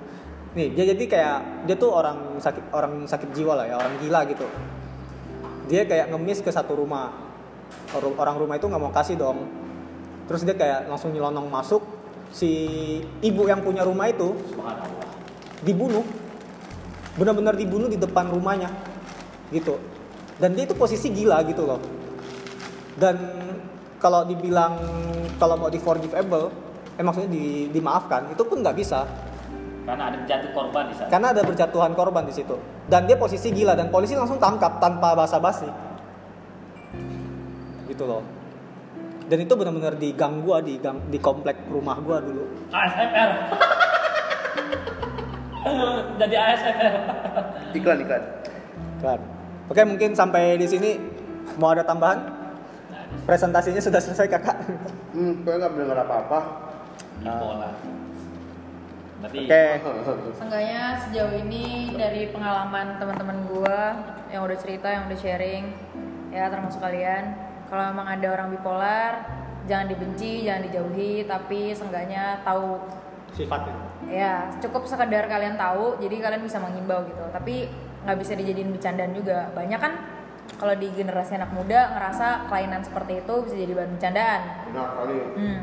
Nih 0.54 0.70
dia 0.72 0.84
jadi 0.94 1.04
kayak 1.04 1.38
dia 1.66 1.76
tuh 1.76 1.90
orang 1.92 2.38
sakit 2.38 2.70
orang 2.72 3.04
sakit 3.10 3.34
jiwa 3.34 3.58
lah 3.58 3.66
ya 3.66 3.76
orang 3.76 3.94
gila 3.98 4.20
gitu. 4.30 4.46
Dia 5.68 5.84
kayak 5.84 6.14
ngemis 6.14 6.40
ke 6.40 6.50
satu 6.54 6.78
rumah. 6.78 7.26
Orang 7.92 8.16
orang 8.16 8.36
rumah 8.38 8.54
itu 8.56 8.64
nggak 8.70 8.80
mau 8.80 8.94
kasih 8.94 9.18
dong. 9.18 9.44
Terus 10.28 10.44
dia 10.44 10.54
kayak 10.54 10.92
langsung 10.92 11.10
nyelonong 11.16 11.48
masuk. 11.48 11.80
Si 12.28 12.52
ibu 13.24 13.48
yang 13.48 13.64
punya 13.64 13.82
rumah 13.82 14.12
itu 14.12 14.36
dibunuh. 15.64 16.04
Benar-benar 17.16 17.56
dibunuh 17.56 17.88
di 17.88 17.96
depan 17.96 18.28
rumahnya 18.28 18.68
gitu. 19.50 19.80
Dan 20.36 20.54
dia 20.54 20.68
itu 20.68 20.76
posisi 20.76 21.08
gila 21.10 21.40
gitu 21.48 21.64
loh. 21.64 21.80
Dan 22.94 23.16
kalau 23.98 24.28
dibilang 24.28 24.78
kalau 25.40 25.58
mau 25.58 25.72
di 25.72 25.80
forgivable 25.80 26.52
eh 26.98 27.02
maksudnya 27.02 27.30
di, 27.30 27.72
dimaafkan 27.72 28.30
itu 28.30 28.44
pun 28.44 28.60
nggak 28.60 28.76
bisa. 28.76 29.08
Karena 29.88 30.12
ada 30.12 30.20
jatuh 30.28 30.52
korban 30.52 30.84
di 30.92 30.94
sana. 31.00 31.08
karena 31.08 31.26
ada 31.32 31.42
berjatuhan 31.42 31.92
korban 31.96 32.28
di 32.28 32.34
situ. 32.36 32.54
Dan 32.84 33.08
dia 33.08 33.16
posisi 33.16 33.48
gila 33.48 33.72
dan 33.72 33.88
polisi 33.88 34.12
langsung 34.12 34.36
tangkap 34.36 34.76
tanpa 34.76 35.16
basa-basi. 35.16 35.66
Gitu 37.88 38.04
loh 38.04 38.37
dan 39.28 39.38
itu 39.44 39.52
benar-benar 39.52 39.94
di 40.00 40.16
gang 40.16 40.40
gua 40.40 40.64
di 40.64 40.80
gang 40.80 41.04
di 41.12 41.20
komplek 41.20 41.68
rumah 41.68 42.00
gua 42.00 42.18
dulu 42.24 42.44
ASMR. 42.72 43.30
Jadi 46.18 46.34
ASMR. 46.34 46.94
Iklan 47.76 47.98
iklan. 48.02 48.22
kan 48.98 49.20
oke 49.70 49.82
mungkin 49.84 50.10
sampai 50.16 50.58
di 50.58 50.66
sini 50.66 50.98
mau 51.60 51.70
ada 51.70 51.84
tambahan 51.86 52.18
presentasinya 53.28 53.78
sudah 53.78 54.00
selesai 54.02 54.26
kakak 54.26 54.56
Hmm, 55.14 55.40
gue 55.42 55.54
nggak 55.56 55.72
mendengar 55.72 56.04
apa-apa. 56.04 56.38
Bipolar. 57.24 57.74
Berarti 59.18 59.38
oke 59.50 59.64
Seenggaknya 60.38 60.82
sejauh 61.02 61.34
ini 61.42 61.90
dari 61.98 62.30
pengalaman 62.30 63.02
teman-teman 63.02 63.38
gua 63.50 63.98
yang 64.30 64.46
udah 64.46 64.58
cerita, 64.60 64.86
yang 64.92 65.10
udah 65.10 65.18
sharing, 65.18 65.74
ya 66.30 66.46
termasuk 66.52 66.78
kalian, 66.78 67.34
kalau 67.68 67.82
memang 67.92 68.06
ada 68.08 68.26
orang 68.32 68.48
bipolar, 68.50 69.12
jangan 69.68 69.86
dibenci, 69.86 70.48
jangan 70.48 70.64
dijauhi, 70.68 71.28
tapi 71.28 71.76
seenggaknya 71.76 72.40
tahu 72.42 72.80
sifatnya 73.36 73.88
ya 74.08 74.48
cukup 74.64 74.88
sekedar 74.88 75.28
kalian 75.28 75.60
tahu, 75.60 76.00
jadi 76.00 76.16
kalian 76.24 76.42
bisa 76.42 76.56
menghimbau 76.58 77.04
gitu. 77.04 77.24
Tapi 77.28 77.68
nggak 78.08 78.18
bisa 78.18 78.32
dijadiin 78.32 78.72
bercandaan 78.72 79.12
juga. 79.12 79.52
Banyak 79.52 79.80
kan 79.80 79.92
kalau 80.56 80.74
di 80.74 80.88
generasi 80.96 81.36
anak 81.36 81.52
muda 81.52 81.92
ngerasa 81.92 82.48
kelainan 82.48 82.80
seperti 82.80 83.20
itu 83.20 83.34
bisa 83.44 83.54
jadi 83.54 83.72
bahan 83.76 83.90
bercandaan. 84.00 84.40
Benar 84.72 84.88
kali. 84.96 85.18
Hmm. 85.36 85.58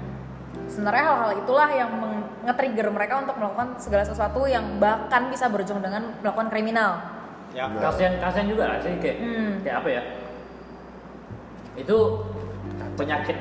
Sebenarnya 0.70 1.04
hal-hal 1.04 1.32
itulah 1.42 1.70
yang 1.74 1.92
nge-trigger 2.48 2.88
mereka 2.94 3.14
untuk 3.22 3.36
melakukan 3.38 3.76
segala 3.82 4.04
sesuatu 4.06 4.46
yang 4.48 4.78
bahkan 4.78 5.28
bisa 5.34 5.50
berujung 5.50 5.82
dengan 5.82 6.14
melakukan 6.22 6.50
kriminal. 6.54 6.92
ya 7.56 7.72
kasihan 7.72 8.20
kasihan 8.20 8.52
juga 8.52 8.68
lah 8.68 8.84
sih 8.84 9.00
kayak 9.00 9.18
Hmm. 9.24 9.54
kayak 9.64 9.76
apa 9.80 9.88
ya? 9.88 10.02
Itu 11.76 12.24
penyakit 12.96 13.36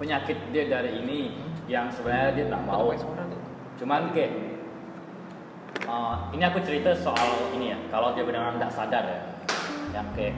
penyakit 0.00 0.36
dia 0.52 0.64
dari 0.68 1.00
ini 1.00 1.36
yang 1.68 1.88
sebenarnya 1.92 2.30
dia 2.36 2.44
nggak 2.48 2.64
mau. 2.64 2.92
Cuman 3.80 4.12
kayak 4.12 4.32
eh, 5.84 6.14
ini 6.36 6.42
aku 6.44 6.58
cerita 6.64 6.92
soal 6.96 7.52
ini 7.56 7.72
ya. 7.72 7.78
Kalau 7.92 8.12
dia 8.16 8.24
benar-benar 8.24 8.56
nggak 8.60 8.72
sadar 8.72 9.04
ya, 9.04 9.20
yang 9.96 10.06
kayak 10.16 10.36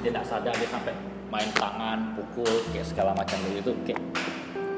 dia 0.00 0.10
nggak 0.12 0.28
sadar 0.28 0.52
dia 0.56 0.68
sampai 0.68 0.92
main 1.26 1.50
tangan, 1.58 2.14
pukul, 2.14 2.48
kayak 2.70 2.86
segala 2.86 3.10
macam 3.12 3.34
begitu, 3.50 3.74
kayak 3.82 4.00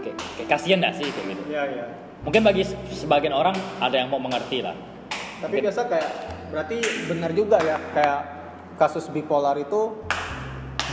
kayak, 0.01 0.17
kayak 0.41 0.49
kasihan 0.49 0.79
nggak 0.81 0.95
sih 0.97 1.07
kayak 1.13 1.27
gitu. 1.37 1.43
ya 1.53 1.63
ya 1.69 1.87
Mungkin 2.25 2.43
bagi 2.43 2.67
sebagian 2.91 3.31
orang 3.31 3.55
ada 3.79 3.95
yang 3.95 4.11
mau 4.11 4.19
mengerti 4.19 4.61
lah. 4.65 4.75
tapi 5.39 5.63
biasa 5.63 5.87
kayak 5.87 6.11
berarti 6.51 6.83
benar 7.07 7.31
juga 7.31 7.63
ya 7.63 7.79
kayak 7.95 8.21
kasus 8.75 9.07
bipolar 9.07 9.55
itu 9.55 9.95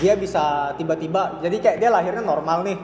dia 0.03 0.13
bisa 0.19 0.75
tiba-tiba 0.75 1.39
jadi 1.39 1.55
kayak 1.61 1.77
dia 1.79 1.89
lahirnya 1.91 2.23
normal 2.23 2.67
nih 2.67 2.77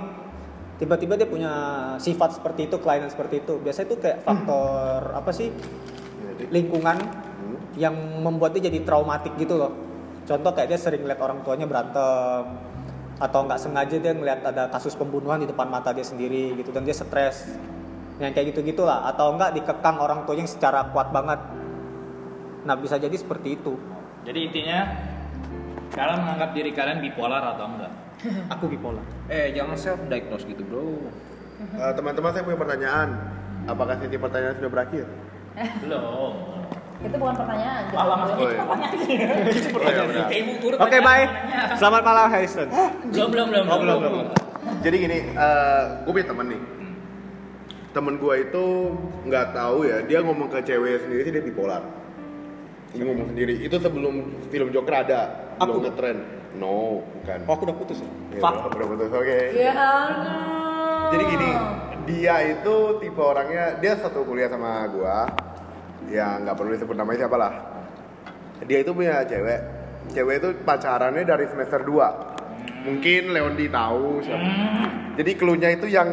tiba-tiba 0.79 1.13
dia 1.19 1.27
punya 1.29 1.53
sifat 2.01 2.41
seperti 2.41 2.71
itu 2.71 2.81
kelainan 2.81 3.11
seperti 3.11 3.45
itu 3.45 3.59
biasanya 3.61 3.87
itu 3.93 3.97
kayak 4.01 4.17
faktor 4.25 5.13
apa 5.13 5.29
sih 5.29 5.53
lingkungan 6.49 6.97
hmm. 6.97 7.77
yang 7.77 7.93
membuat 8.25 8.57
dia 8.57 8.65
jadi 8.71 8.81
traumatik 8.81 9.37
gitu 9.37 9.61
loh. 9.61 9.71
Contoh 10.25 10.51
kayak 10.53 10.73
dia 10.73 10.79
sering 10.79 11.05
lihat 11.05 11.21
orang 11.21 11.45
tuanya 11.45 11.69
berantem 11.69 12.57
atau 13.21 13.39
nggak 13.45 13.59
sengaja 13.61 13.95
dia 14.01 14.13
ngeliat 14.17 14.41
ada 14.41 14.65
kasus 14.73 14.97
pembunuhan 14.97 15.37
di 15.37 15.45
depan 15.45 15.69
mata 15.69 15.93
dia 15.93 16.05
sendiri 16.05 16.57
gitu 16.57 16.73
dan 16.73 16.81
dia 16.81 16.95
stres. 16.95 17.45
Yang 18.17 18.37
kayak 18.37 18.45
gitu 18.53 18.59
gitulah 18.73 19.05
atau 19.09 19.33
enggak 19.33 19.53
dikekang 19.57 19.97
orang 20.01 20.25
tuanya 20.25 20.45
yang 20.45 20.51
secara 20.51 20.89
kuat 20.89 21.09
banget. 21.13 21.41
Nah 22.65 22.75
bisa 22.77 22.97
jadi 22.97 23.13
seperti 23.13 23.57
itu. 23.57 23.77
Jadi 24.21 24.39
intinya 24.45 24.79
kalian 25.91 26.17
menganggap 26.23 26.49
diri 26.55 26.71
kalian 26.71 26.99
bipolar 27.03 27.43
atau 27.43 27.65
enggak? 27.67 27.91
Aku 28.57 28.65
bipolar. 28.67 29.03
Eh 29.27 29.51
jangan 29.51 29.75
self 29.75 29.99
diagnose 30.07 30.45
gitu 30.45 30.63
bro. 30.63 31.11
Eh, 31.61 31.93
teman-teman 31.93 32.31
saya 32.33 32.43
punya 32.43 32.57
pertanyaan. 32.57 33.09
Apakah 33.69 33.93
sesi 34.01 34.17
pertanyaan 34.17 34.57
sudah 34.57 34.71
berakhir? 34.71 35.05
Belum. 35.83 36.33
Itu 37.01 37.15
bukan 37.17 37.35
pertanyaan. 37.35 37.81
gitu. 37.85 37.95
Malah 37.97 38.15
mas 38.17 38.29
Oh, 38.41 38.49
iya. 38.49 38.61
Oh, 38.61 38.77
iya, 39.05 40.25
ibu 40.33 40.51
turut 40.57 40.77
Oke 40.77 40.97
banyak 40.97 41.05
bye. 41.05 41.25
pertanyaan. 41.27 41.77
Selamat 41.77 42.01
malam 42.01 42.25
Harrison. 42.29 42.67
Belum 43.09 43.29
belum 43.29 43.47
belum. 43.53 43.65
Oh, 43.69 43.77
belum, 43.77 43.97
belum. 44.01 44.27
Jadi 44.81 44.95
gini, 44.97 45.17
gue 46.01 46.11
punya 46.11 46.27
temen 46.29 46.45
nih. 46.49 46.61
Temen 47.91 48.13
gue 48.15 48.35
itu 48.39 48.65
nggak 49.27 49.45
tahu 49.51 49.83
ya, 49.83 49.97
dia 50.07 50.23
ngomong 50.23 50.47
ke 50.47 50.63
cewek 50.63 51.03
sendiri 51.03 51.21
sih 51.27 51.33
dia 51.33 51.43
bipolar. 51.43 51.83
Ini 52.91 53.03
ngomong 53.07 53.27
sendiri. 53.31 53.53
Itu 53.63 53.79
sebelum 53.79 54.43
film 54.51 54.67
Joker 54.75 54.95
ada, 55.07 55.19
Aku? 55.63 55.79
belum 55.79 55.81
ngetren. 55.87 56.17
No, 56.59 56.99
bukan. 56.99 57.39
Oh 57.47 57.53
aku 57.55 57.63
udah 57.63 57.77
putus 57.79 57.97
ya. 58.03 58.09
Ya, 58.35 58.39
Fuck. 58.43 58.75
udah 58.75 58.87
putus. 58.91 59.09
Oke. 59.15 59.39
Ya 59.55 59.71
ampun. 59.71 61.09
Jadi 61.15 61.23
gini, 61.27 61.51
dia 62.11 62.35
itu 62.51 62.75
tipe 62.99 63.21
orangnya 63.23 63.79
dia 63.79 63.95
satu 63.95 64.27
kuliah 64.27 64.51
sama 64.51 64.83
gua. 64.91 65.31
Ya 66.11 66.35
nggak 66.43 66.55
perlu 66.59 66.75
disebut 66.75 66.95
namanya 66.99 67.23
siapa 67.23 67.37
lah. 67.39 67.51
Dia 68.67 68.83
itu 68.83 68.91
punya 68.91 69.23
cewek. 69.23 69.59
Cewek 70.11 70.35
itu 70.43 70.49
pacarannya 70.67 71.23
dari 71.23 71.47
semester 71.47 71.79
2. 71.87 72.83
Mungkin 72.83 73.31
Leondi 73.31 73.71
tahu 73.71 74.19
siapa. 74.19 74.43
Jadi 75.15 75.31
klunya 75.39 75.71
itu 75.71 75.87
yang 75.87 76.09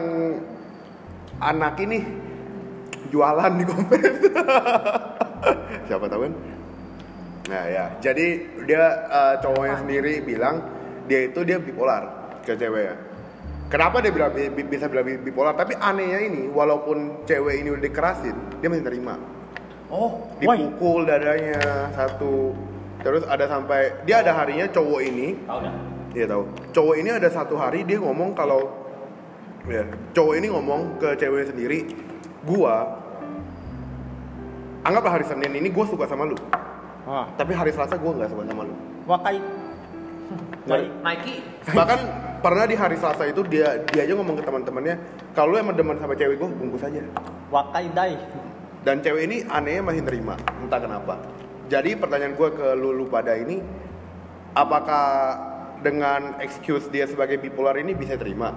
anak 1.43 1.75
ini 1.83 1.99
jualan 3.11 3.53
di 3.59 3.65
Gopet. 3.67 4.15
siapa 5.91 6.07
tahu 6.07 6.31
kan? 6.31 6.35
Nah 7.49 7.65
ya, 7.65 7.85
jadi 7.99 8.27
dia 8.69 8.83
eh, 9.09 9.35
cowoknya 9.41 9.77
sendiri 9.81 10.21
bilang 10.21 10.61
dia 11.09 11.33
itu 11.33 11.41
dia 11.43 11.57
bipolar 11.57 12.37
ke 12.45 12.53
ceweknya. 12.53 12.97
Kenapa 13.69 14.01
dia 14.01 14.13
bilang 14.13 14.33
bi- 14.33 14.49
bi- 14.49 14.65
bisa 14.65 14.89
bilang 14.89 15.05
bi- 15.05 15.21
bipolar? 15.21 15.57
Tapi 15.57 15.77
anehnya 15.77 16.25
ini, 16.25 16.49
walaupun 16.49 17.25
cewek 17.25 17.61
ini 17.61 17.69
udah 17.73 17.85
dikerasin, 17.85 18.37
dia 18.61 18.69
masih 18.69 18.85
terima. 18.85 19.17
Oh, 19.89 20.25
why? 20.41 20.57
Dipukul 20.61 21.09
dadanya 21.09 21.89
satu, 21.97 22.53
Terus 22.99 23.23
ada 23.31 23.47
sampai 23.47 23.95
dia 24.05 24.21
ada 24.27 24.35
harinya 24.35 24.67
cowok 24.69 25.01
ini, 25.07 25.39
Tahu 25.47 25.59
dah. 25.63 25.73
dia 26.13 26.27
tahu. 26.27 26.45
Cowok 26.75 26.95
ini 26.99 27.09
ada 27.15 27.29
satu 27.31 27.55
hari 27.55 27.87
dia 27.87 27.97
ngomong 28.03 28.35
kalau 28.35 28.69
ya, 29.71 29.87
cowok 30.13 30.35
ini 30.35 30.51
ngomong 30.51 30.99
ke 30.99 31.15
cewek 31.15 31.47
sendiri, 31.49 31.87
gua 32.43 32.99
anggaplah 34.83 35.15
hari 35.21 35.25
Senin 35.31 35.55
ini 35.55 35.71
gua 35.71 35.87
suka 35.87 36.11
sama 36.11 36.27
lu. 36.27 36.35
Wah, 37.09 37.25
Tapi 37.41 37.57
hari 37.57 37.73
Selasa 37.73 37.97
gua 37.97 38.13
nggak 38.21 38.29
suka 38.29 38.45
sama 38.45 38.63
lu. 38.69 38.75
wakai. 39.09 39.41
Wakai. 40.69 40.85
Nike 41.01 41.35
Bahkan 41.73 42.01
pernah 42.45 42.69
di 42.69 42.77
hari 42.77 43.01
Selasa 43.01 43.25
itu 43.25 43.41
dia 43.49 43.81
dia 43.89 44.05
aja 44.05 44.13
ngomong 44.13 44.37
ke 44.37 44.45
teman-temannya, 44.45 45.01
kalau 45.33 45.57
lu 45.57 45.57
emang 45.57 45.73
demen 45.73 45.97
sama 45.97 46.13
cewek 46.13 46.37
gua, 46.37 46.53
bungkus 46.53 46.85
aja. 46.85 47.01
Wakai 47.49 47.89
dai. 47.97 48.21
Dan 48.85 49.01
cewek 49.01 49.25
ini 49.25 49.37
anehnya 49.49 49.81
masih 49.81 50.05
nerima, 50.05 50.37
entah 50.61 50.81
kenapa. 50.85 51.17
Jadi 51.69 51.97
pertanyaan 51.97 52.33
gue 52.37 52.49
ke 52.53 52.67
lu, 52.77 52.97
lu 52.97 53.05
pada 53.09 53.37
ini, 53.37 53.61
apakah 54.57 55.37
dengan 55.85 56.37
excuse 56.41 56.89
dia 56.89 57.05
sebagai 57.05 57.37
bipolar 57.37 57.77
ini 57.77 57.93
bisa 57.93 58.17
terima? 58.17 58.53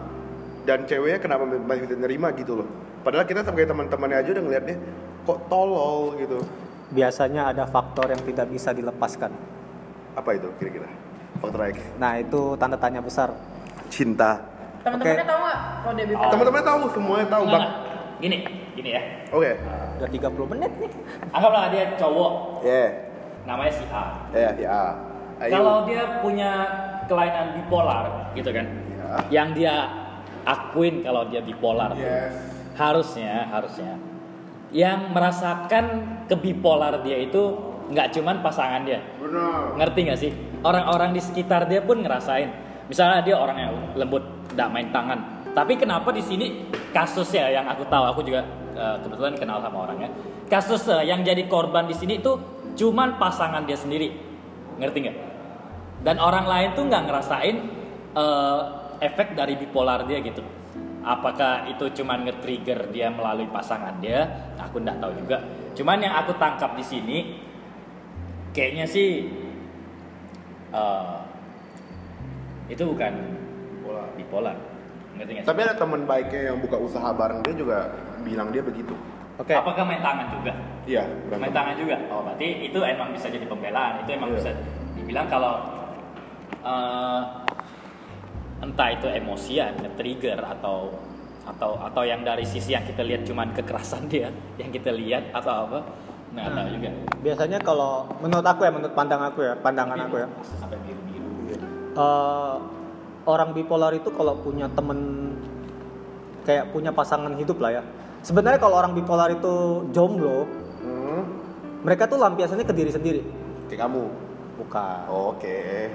Dan 0.63 0.87
ceweknya 0.87 1.19
kenapa 1.19 1.43
masih 1.47 1.87
bisa 1.89 1.95
nerima 1.99 2.31
gitu 2.37 2.63
loh? 2.63 2.67
Padahal 3.01 3.25
kita 3.25 3.41
sebagai 3.43 3.73
teman-temannya 3.73 4.17
aja 4.23 4.29
udah 4.37 4.43
ngeliatnya 4.45 4.77
kok 5.25 5.39
tolol 5.49 6.15
gitu. 6.21 6.39
Biasanya 6.91 7.55
ada 7.55 7.63
faktor 7.63 8.11
yang 8.11 8.19
tidak 8.21 8.51
bisa 8.51 8.75
dilepaskan. 8.75 9.31
Apa 10.11 10.35
itu 10.35 10.51
kira-kira? 10.59 10.91
Faktor 11.39 11.71
X. 11.71 11.79
Nah, 11.95 12.19
itu 12.19 12.59
tanda 12.59 12.75
tanya 12.75 12.99
besar. 12.99 13.31
Cinta. 13.87 14.43
Teman-temannya 14.83 15.23
Oke. 15.23 15.31
tahu 15.31 15.39
nggak 15.41 16.07
bipolar? 16.09 16.31
Teman-temannya 16.35 16.67
tahu, 16.67 16.81
semuanya 16.91 17.27
tahu. 17.31 17.43
Enggak, 17.47 17.55
Bang. 17.55 17.63
enggak. 17.63 18.19
Gini, 18.21 18.37
gini 18.75 18.89
ya. 18.91 19.01
Oke. 19.31 19.51
Udah 19.97 20.09
30 20.11 20.45
menit 20.51 20.71
nih. 20.77 20.91
Anggaplah 21.31 21.63
dia 21.71 21.83
cowok, 21.95 22.31
Ya. 22.61 22.85
namanya 23.47 23.71
si 23.71 23.83
A. 23.89 24.03
Ya, 24.35 24.49
ya. 24.59 24.79
Ayo. 25.41 25.51
Kalau 25.57 25.75
dia 25.89 26.03
punya 26.21 26.51
kelainan 27.09 27.47
bipolar, 27.57 28.05
gitu 28.35 28.49
kan? 28.53 28.65
Ya. 28.69 29.09
Yang 29.41 29.47
dia 29.57 29.73
akuin 30.45 31.01
kalau 31.01 31.23
dia 31.31 31.41
bipolar. 31.41 31.95
tuh. 31.95 32.03
Yes. 32.03 32.35
Harusnya, 32.75 33.47
harusnya. 33.49 33.93
Yang 34.71 34.99
merasakan 35.11 35.85
kebipolar 36.31 37.03
dia 37.03 37.19
itu 37.19 37.71
nggak 37.91 38.07
cuman 38.15 38.39
pasangan 38.39 38.81
dia. 38.87 39.03
Benar. 39.19 39.75
Ngerti 39.75 39.99
nggak 40.07 40.19
sih? 40.19 40.31
Orang-orang 40.63 41.11
di 41.11 41.21
sekitar 41.21 41.67
dia 41.67 41.83
pun 41.83 41.99
ngerasain. 41.99 42.49
Misalnya 42.87 43.19
dia 43.23 43.35
orang 43.35 43.57
yang 43.59 43.71
lembut, 43.99 44.23
nggak 44.55 44.69
main 44.71 44.87
tangan. 44.95 45.19
Tapi 45.51 45.75
kenapa 45.75 46.15
di 46.15 46.23
sini 46.23 46.71
kasusnya 46.95 47.51
yang 47.51 47.67
aku 47.67 47.83
tahu, 47.91 48.03
aku 48.15 48.21
juga 48.23 48.47
eh, 48.75 48.97
kebetulan 49.03 49.35
kenal 49.35 49.59
sama 49.59 49.87
orangnya. 49.87 50.09
Kasus 50.47 50.87
eh, 50.87 51.03
yang 51.07 51.23
jadi 51.23 51.43
korban 51.51 51.87
di 51.87 51.95
sini 51.95 52.23
itu 52.23 52.39
cuman 52.79 53.19
pasangan 53.19 53.67
dia 53.67 53.75
sendiri. 53.75 54.15
Ngerti 54.79 54.97
nggak? 55.03 55.17
Dan 56.01 56.15
orang 56.17 56.47
lain 56.47 56.69
tuh 56.79 56.87
nggak 56.87 57.03
ngerasain 57.11 57.55
eh, 58.15 58.61
efek 59.03 59.35
dari 59.35 59.59
bipolar 59.59 60.07
dia 60.07 60.23
gitu. 60.23 60.39
Apakah 61.01 61.65
itu 61.65 61.89
cuman 61.97 62.23
nge-trigger 62.23 62.89
dia 62.89 63.09
melalui 63.09 63.49
pasangan 63.49 63.97
dia? 63.97 64.21
Aku 64.59 64.77
nggak 64.77 65.01
tahu 65.01 65.13
juga. 65.17 65.41
Cuman 65.73 65.97
yang 65.97 66.13
aku 66.13 66.37
tangkap 66.37 66.77
di 66.77 66.85
sini 66.85 67.17
kayaknya 68.51 68.85
sih 68.85 69.25
eh, 70.69 71.17
itu 72.67 72.83
bukan 72.85 73.13
Bola. 73.81 74.03
bipolar 74.13 74.55
ngerti 75.17 75.41
sih? 75.41 75.43
Tapi 75.43 75.59
ada 75.59 75.73
teman 75.73 76.05
baiknya 76.05 76.53
yang 76.53 76.57
buka 76.59 76.77
usaha 76.77 77.09
bareng 77.09 77.41
dia 77.41 77.55
juga 77.55 77.77
bilang 78.21 78.49
dia 78.49 78.61
begitu. 78.61 78.93
Oke. 79.35 79.57
apakah 79.57 79.81
main 79.81 80.05
tangan 80.05 80.27
juga 80.29 80.53
Iya, 80.85 81.01
main 81.01 81.49
berantem. 81.49 81.55
tangan 81.55 81.75
juga 81.75 81.95
oh 82.13 82.21
berarti 82.21 82.47
itu 82.61 82.77
emang 82.77 83.09
bisa 83.09 83.25
jadi 83.25 83.45
pembelaan 83.49 84.05
itu 84.05 84.09
emang 84.13 84.29
Iya. 84.29 84.37
bisa 84.37 84.51
dibilang 84.93 85.25
kalau 85.25 85.53
eh, 86.61 87.21
entah 88.61 88.89
itu 88.89 89.09
emosi 89.09 89.51
ya 89.57 89.67
trigger 89.91 90.37
atau 90.39 90.93
atau 91.41 91.73
atau 91.81 92.03
yang 92.05 92.21
dari 92.21 92.45
sisi 92.45 92.71
yang 92.71 92.85
kita 92.85 93.01
lihat 93.01 93.25
cuman 93.25 93.49
kekerasan 93.51 94.05
dia 94.05 94.29
yang 94.61 94.69
kita 94.69 94.93
lihat 94.93 95.33
atau 95.33 95.67
apa 95.67 95.79
nggak 96.31 96.47
tahu 96.47 96.67
juga 96.71 96.89
Biasanya 97.21 97.59
kalau 97.59 98.07
menurut 98.17 98.45
aku 98.45 98.63
ya, 98.63 98.71
menurut 98.71 98.95
pandang 98.95 99.19
aku 99.19 99.43
ya, 99.43 99.53
pandangan 99.59 99.93
Tapi 99.93 100.07
aku 100.07 100.15
ya. 100.15 100.27
sampai 100.57 100.77
biru 100.81 101.01
biru 101.03 101.27
eh, 101.91 102.55
orang 103.27 103.49
bipolar 103.51 103.91
itu 103.91 104.09
kalau 104.09 104.39
punya 104.39 104.71
temen 104.71 105.31
kayak 106.41 106.71
punya 106.71 106.89
pasangan 106.89 107.35
hidup 107.35 107.59
lah 107.59 107.77
ya. 107.77 107.83
Sebenarnya 108.21 108.57
kalau 108.57 108.79
orang 108.79 108.93
bipolar 108.93 109.29
itu 109.29 109.85
jomblo, 109.91 110.45
Hmm, 110.81 111.21
mereka 111.83 112.09
tuh 112.09 112.17
lampiasannya 112.17 112.65
ke 112.65 112.73
diri 112.73 112.89
sendiri. 112.89 113.21
kayak 113.67 113.85
kamu. 113.85 114.03
Bukan. 114.57 115.01
Oke. 115.09 115.89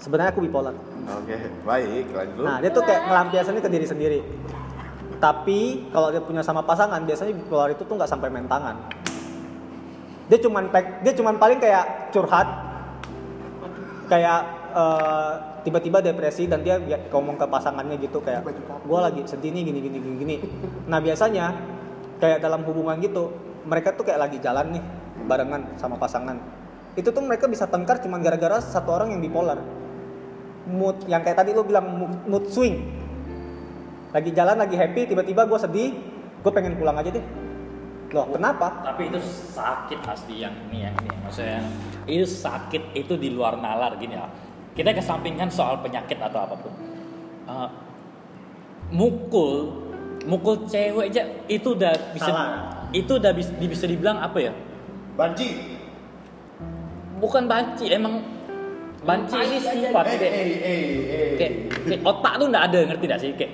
Sebenarnya 0.00 0.32
aku 0.32 0.40
bipolar. 0.40 0.72
Oke, 1.20 1.36
baik, 1.68 2.06
lanjut. 2.16 2.40
Nah, 2.40 2.56
dia 2.64 2.70
tuh 2.72 2.82
kayak 2.88 3.02
ngelampiasannya 3.04 3.60
ke 3.60 3.70
diri 3.70 3.86
sendiri. 3.86 4.20
Tapi 5.20 5.92
kalau 5.92 6.08
dia 6.08 6.24
punya 6.24 6.40
sama 6.40 6.64
pasangan, 6.64 7.04
biasanya 7.04 7.36
bipolar 7.36 7.68
itu 7.68 7.84
tuh 7.84 8.00
nggak 8.00 8.08
sampai 8.08 8.32
main 8.32 8.48
tangan. 8.48 8.80
Dia 10.32 10.40
cuman 10.40 10.72
pek, 10.72 11.04
dia 11.04 11.12
cuman 11.12 11.36
paling 11.36 11.60
kayak 11.60 12.14
curhat, 12.16 12.48
kayak 14.08 14.40
eh, 14.72 15.32
tiba-tiba 15.68 16.00
depresi 16.00 16.48
dan 16.48 16.64
dia 16.64 16.80
ngomong 17.12 17.36
ke 17.36 17.44
pasangannya 17.44 18.00
gitu 18.00 18.24
kayak, 18.24 18.48
gue 18.80 18.98
lagi 19.02 19.20
sedih 19.28 19.52
nih 19.52 19.68
gini 19.68 19.78
gini 19.84 19.98
gini 20.00 20.16
gini. 20.16 20.36
Nah 20.88 20.96
biasanya 21.04 21.52
kayak 22.16 22.40
dalam 22.40 22.64
hubungan 22.64 22.96
gitu, 23.04 23.28
mereka 23.68 23.92
tuh 23.92 24.08
kayak 24.08 24.30
lagi 24.30 24.40
jalan 24.40 24.80
nih 24.80 24.84
barengan 25.28 25.76
sama 25.76 26.00
pasangan. 26.00 26.40
Itu 26.96 27.12
tuh 27.12 27.20
mereka 27.20 27.44
bisa 27.44 27.68
tengkar 27.68 28.00
cuman 28.00 28.24
gara-gara 28.24 28.64
satu 28.64 28.96
orang 28.96 29.12
yang 29.12 29.20
bipolar 29.20 29.60
mood 30.66 30.96
yang 31.08 31.22
kayak 31.24 31.38
tadi 31.40 31.56
lo 31.56 31.64
bilang 31.64 31.86
mood, 32.26 32.44
swing. 32.50 32.80
Lagi 34.10 34.30
jalan 34.34 34.58
lagi 34.58 34.74
happy 34.74 35.06
tiba-tiba 35.06 35.46
gue 35.46 35.58
sedih 35.60 35.90
gue 36.40 36.52
pengen 36.52 36.74
pulang 36.76 36.96
aja 36.98 37.14
deh. 37.14 37.24
Loh 38.10 38.26
kenapa? 38.26 38.82
Tapi 38.82 39.06
itu 39.06 39.22
sakit 39.54 40.02
asli 40.02 40.42
yang 40.42 40.54
ini 40.68 40.82
yang 40.82 40.94
ini. 40.98 41.14
Maksudnya 41.22 41.62
itu 42.10 42.26
sakit 42.26 42.90
itu 42.98 43.14
di 43.14 43.30
luar 43.30 43.54
nalar 43.54 43.94
gini 43.96 44.18
ya. 44.18 44.26
Kita 44.74 44.90
kesampingkan 44.90 45.46
soal 45.46 45.78
penyakit 45.78 46.18
atau 46.18 46.42
apa 46.42 46.54
pun 46.58 46.72
Eh, 47.50 47.68
mukul 48.94 49.74
mukul 50.22 50.68
cewek 50.70 51.10
aja 51.10 51.22
itu 51.50 51.74
udah 51.74 51.94
bisa 52.14 52.30
Salah. 52.30 52.86
itu 52.94 53.12
udah 53.18 53.32
bisa, 53.34 53.50
bisa 53.58 53.84
dibilang 53.90 54.22
apa 54.22 54.38
ya? 54.38 54.52
Banci. 55.18 55.78
bukan 57.20 57.44
banci 57.44 57.84
emang 57.92 58.24
banci 59.00 59.36
ini 59.40 59.58
sifat 59.58 60.04
Eh, 60.06 60.16
kayak, 60.20 60.32
eh, 60.32 60.44
eh, 60.44 60.56
eh. 60.60 61.30
kayak, 61.40 61.52
kayak 61.88 62.00
otak 62.04 62.32
tuh 62.36 62.46
nggak 62.52 62.64
ada 62.68 62.78
ngerti 62.84 63.04
gak 63.08 63.20
sih? 63.20 63.30
Kayak 63.32 63.52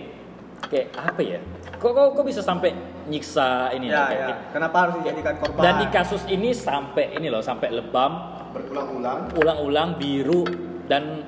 kayak 0.66 0.86
apa 0.98 1.20
ya? 1.22 1.38
Kok 1.76 1.90
kok, 1.92 2.06
kok 2.18 2.24
bisa 2.26 2.40
sampai 2.42 2.72
nyiksa 3.06 3.70
ini 3.76 3.92
ya 3.92 4.10
kayak 4.10 4.18
ya. 4.18 4.36
kenapa 4.50 4.76
harus 4.82 4.94
dijadikan 5.04 5.34
korban? 5.38 5.62
Dan 5.62 5.74
di 5.78 5.86
kasus 5.92 6.22
ini 6.26 6.50
sampai 6.50 7.14
ini 7.14 7.28
loh, 7.30 7.44
sampai 7.44 7.68
lebam, 7.70 8.12
Berulang-ulang. 8.50 9.18
ulang-ulang 9.36 9.88
biru 10.00 10.42
dan 10.90 11.22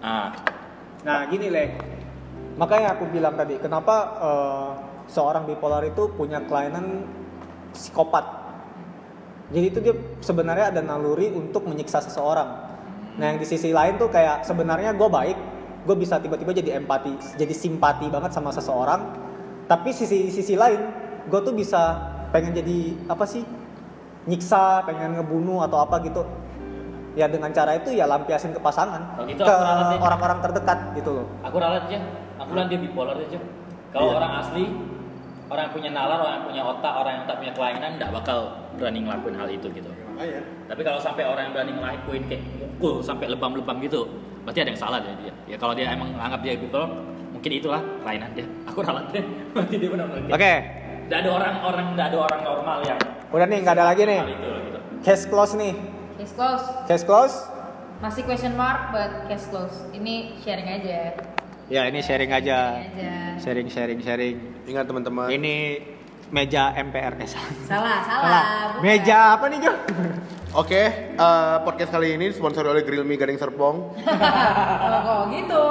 ah. 0.00 0.32
Nah 1.02 1.26
gini 1.28 1.50
lek 1.50 1.70
makanya 2.54 2.94
aku 2.96 3.10
bilang 3.10 3.34
tadi 3.34 3.58
kenapa 3.58 3.94
eh, 4.22 4.70
seorang 5.10 5.44
bipolar 5.44 5.82
itu 5.84 6.08
punya 6.14 6.40
kelainan 6.46 7.04
psikopat? 7.74 8.24
Jadi 9.52 9.66
itu 9.68 9.78
dia 9.84 9.92
sebenarnya 10.24 10.72
ada 10.72 10.80
naluri 10.80 11.28
untuk 11.28 11.68
menyiksa 11.68 12.00
seseorang 12.00 12.71
nah 13.12 13.28
yang 13.28 13.36
di 13.36 13.44
sisi 13.44 13.70
lain 13.70 13.96
tuh 13.96 14.08
kayak 14.08 14.42
sebenarnya 14.42 14.92
gue 14.92 15.08
baik 15.08 15.38
gue 15.82 15.96
bisa 15.96 16.16
tiba-tiba 16.16 16.52
jadi 16.52 16.78
empati 16.78 17.36
jadi 17.36 17.52
simpati 17.52 18.06
banget 18.06 18.30
sama 18.30 18.48
seseorang 18.48 19.02
tapi 19.66 19.90
sisi 19.90 20.28
sisi 20.28 20.54
lain 20.54 20.80
gue 21.24 21.40
tuh 21.40 21.52
bisa 21.52 21.98
pengen 22.30 22.52
jadi 22.52 22.78
apa 23.06 23.24
sih 23.24 23.44
nyiksa 24.24 24.82
pengen 24.82 25.18
ngebunuh 25.18 25.60
atau 25.62 25.82
apa 25.82 25.98
gitu 26.00 26.22
ya 27.12 27.26
dengan 27.26 27.50
cara 27.50 27.76
itu 27.76 27.90
ya 27.90 28.06
lampiasin 28.06 28.50
ke 28.50 28.60
pasangan 28.60 29.18
Oh, 29.18 29.26
gitu, 29.26 29.42
ke 29.42 29.44
aku 29.44 29.60
ralat 29.60 29.86
deh. 29.90 29.98
orang-orang 30.00 30.38
terdekat 30.40 30.78
gitu 30.96 31.10
loh 31.12 31.26
aku 31.42 31.56
ralat 31.58 31.84
aja. 31.84 31.98
Aku 32.40 32.48
bilang 32.50 32.66
dia 32.66 32.80
bipolar 32.80 33.14
aja. 33.14 33.38
Kalau 33.92 34.08
Iya. 34.08 34.18
orang 34.18 34.32
asli, 34.40 34.64
orang 35.46 35.62
yang 35.62 35.74
punya 35.76 35.90
nalar, 35.94 36.18
orang 36.18 36.34
yang 36.40 36.46
punya 36.48 36.62
otak, 36.64 36.90
orang 36.96 37.12
yang 37.14 37.24
tak 37.28 37.36
punya 37.38 37.52
kelainan, 37.54 37.90
nggak 37.94 38.10
bakal 38.10 38.38
berani 38.74 38.98
ngelakuin 38.98 39.36
hal 39.38 39.46
itu 39.46 39.66
gitu. 39.70 39.86
Makanya. 40.10 40.42
Tapi 40.66 40.80
kalau 40.82 40.98
sampai 40.98 41.22
orang 41.22 41.42
yang 41.46 41.54
berani 41.54 41.72
ngelakuin 41.76 42.22
kayak 42.26 42.42
mukul 42.82 42.98
sampai 42.98 43.30
lebam-lebam 43.30 43.78
gitu, 43.78 44.10
berarti 44.42 44.58
ada 44.58 44.70
yang 44.74 44.80
salah 44.80 44.98
dari 44.98 45.14
dia. 45.20 45.32
Ya 45.46 45.56
kalau 45.56 45.70
dia 45.70 45.86
emang 45.86 46.10
anggap 46.18 46.42
dia 46.42 46.58
bipolar, 46.58 46.90
mungkin 47.30 47.50
itulah 47.52 47.78
kelainan 48.02 48.34
dia. 48.34 48.42
Aku 48.66 48.82
ralat 48.82 49.06
deh. 49.08 49.22
Berarti 49.54 49.74
dia 49.78 49.86
benar-benar. 49.86 50.26
kayak- 50.26 50.34
oke 50.34 50.52
Nggak 51.02 51.18
ada 51.20 51.30
orang-orang, 51.30 51.86
nggak 51.94 52.06
ada 52.08 52.18
orang 52.20 52.40
normal 52.42 52.78
yang 52.82 52.98
udah 53.28 53.46
nih 53.46 53.58
nggak 53.60 53.74
ada 53.74 53.84
lagi 53.86 54.02
nih 54.02 54.20
itu 54.24 54.50
gitu. 54.60 54.78
case 55.00 55.24
close 55.24 55.52
nih 55.54 55.72
Case 56.14 56.34
close. 56.34 56.64
case 56.84 57.04
close 57.04 57.36
Masih 57.98 58.22
question 58.24 58.54
mark, 58.54 58.90
but 58.90 59.10
case 59.26 59.46
close. 59.46 59.86
Ini 59.90 60.14
sharing 60.40 60.66
aja. 60.68 61.14
ya 61.68 61.82
ini 61.86 62.00
sharing 62.00 62.28
aja 62.30 62.58
Sharing 62.74 62.90
aja. 62.90 63.12
sharing 63.38 63.68
sharing 63.68 64.00
sharing 64.00 64.36
Ingat 64.64 64.84
teman-teman. 64.84 65.30
ini 65.30 65.78
meja 66.28 66.74
MPR 66.74 67.14
eh 67.16 67.28
salah 67.28 67.52
Salah, 67.62 67.98
salah. 68.02 68.44
Meja 68.80 69.38
apa 69.38 69.46
nih 69.46 69.58
Jo 69.60 69.72
Oke, 70.52 70.84
eh, 71.16 71.56
podcast 71.64 71.88
kali 71.88 72.12
ini 72.12 72.28
disponsori 72.28 72.68
oleh 72.68 72.84
Grill 72.84 73.08
Me 73.08 73.16
Gading 73.16 73.40
Serpong. 73.40 73.96
Kalau 74.04 75.00
kok 75.08 75.22
gitu. 75.32 75.62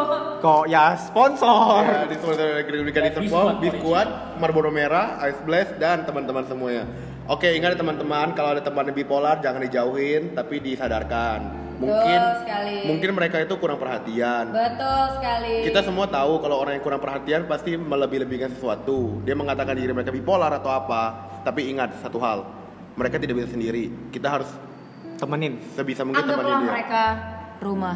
Kok 0.42 0.64
ya 0.66 0.98
sponsor. 0.98 1.86
Ya, 1.86 2.10
disponsori 2.10 2.50
oleh 2.50 2.66
Grill 2.66 2.82
Me 2.82 2.90
Gading 2.90 3.14
Serpong, 3.14 3.62
Squad, 3.62 4.42
Marlboro 4.42 4.74
Merah, 4.74 5.22
Ice 5.30 5.38
Blast, 5.46 5.78
dan 5.78 6.02
teman-teman 6.02 6.50
semuanya. 6.50 6.90
Oke, 7.30 7.54
ingat 7.54 7.78
ya 7.78 7.86
teman-teman, 7.86 8.34
kalau 8.34 8.58
ada 8.58 8.66
teman 8.66 8.90
yang 8.90 8.98
bipolar 8.98 9.38
jangan 9.38 9.62
dijauhin, 9.62 10.34
tapi 10.34 10.58
disadarkan. 10.58 11.62
Mungkin 11.78 12.20
sekali. 12.42 12.78
mungkin 12.90 13.10
mereka 13.14 13.38
itu 13.38 13.54
kurang 13.62 13.78
perhatian. 13.78 14.50
Betul 14.50 15.02
sekali. 15.22 15.62
Kita 15.62 15.86
semua 15.86 16.10
tahu 16.10 16.42
kalau 16.42 16.58
orang 16.58 16.82
yang 16.82 16.86
kurang 16.86 17.06
perhatian 17.06 17.46
pasti 17.46 17.78
melebih-lebihkan 17.78 18.58
sesuatu. 18.58 19.22
Dia 19.30 19.38
mengatakan 19.38 19.78
diri 19.78 19.94
mereka 19.94 20.10
bipolar 20.10 20.50
atau 20.58 20.74
apa. 20.74 21.30
Tapi 21.46 21.70
ingat 21.70 22.02
satu 22.02 22.18
hal, 22.18 22.50
mereka 22.98 23.22
tidak 23.22 23.46
bisa 23.46 23.54
sendiri. 23.54 23.94
Kita 24.10 24.30
harus 24.30 24.50
Temenin. 25.22 25.54
sebisa 25.72 26.02
mungkin 26.02 26.26
temani 26.26 26.34
Anggaplah 26.42 26.58
dia. 26.58 26.72
mereka 26.74 27.04
rumah. 27.62 27.96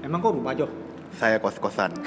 Emang 0.00 0.20
kok 0.20 0.32
rumah 0.32 0.52
Jo? 0.52 0.66
Saya 1.12 1.36
kos-kosan. 1.38 1.90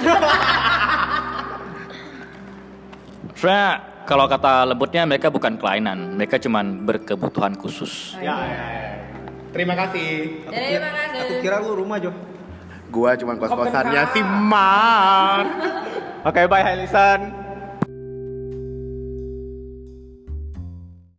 Sebenarnya 3.36 3.70
kalau 4.06 4.26
kata 4.26 4.64
lembutnya 4.66 5.04
mereka 5.04 5.28
bukan 5.28 5.58
kelainan, 5.58 6.14
mereka 6.16 6.38
cuman 6.38 6.86
berkebutuhan 6.86 7.58
khusus. 7.58 8.16
Ya, 8.18 8.38
ya, 8.38 8.66
ya. 8.72 8.90
Terima 9.50 9.74
kasih. 9.76 10.10
Aku 10.44 10.52
Terima 10.52 10.70
kira, 10.70 10.90
kasih. 10.92 11.20
aku 11.20 11.34
kira 11.42 11.56
lu 11.60 11.72
rumah 11.76 11.98
Jo. 11.98 12.12
Gua 12.88 13.12
cuman 13.14 13.36
kos-kosannya 13.36 14.02
si 14.14 14.22
Mar. 14.24 15.44
Oke, 16.28 16.46
bye, 16.46 16.62
hai 16.62 16.76
listen. 16.78 17.45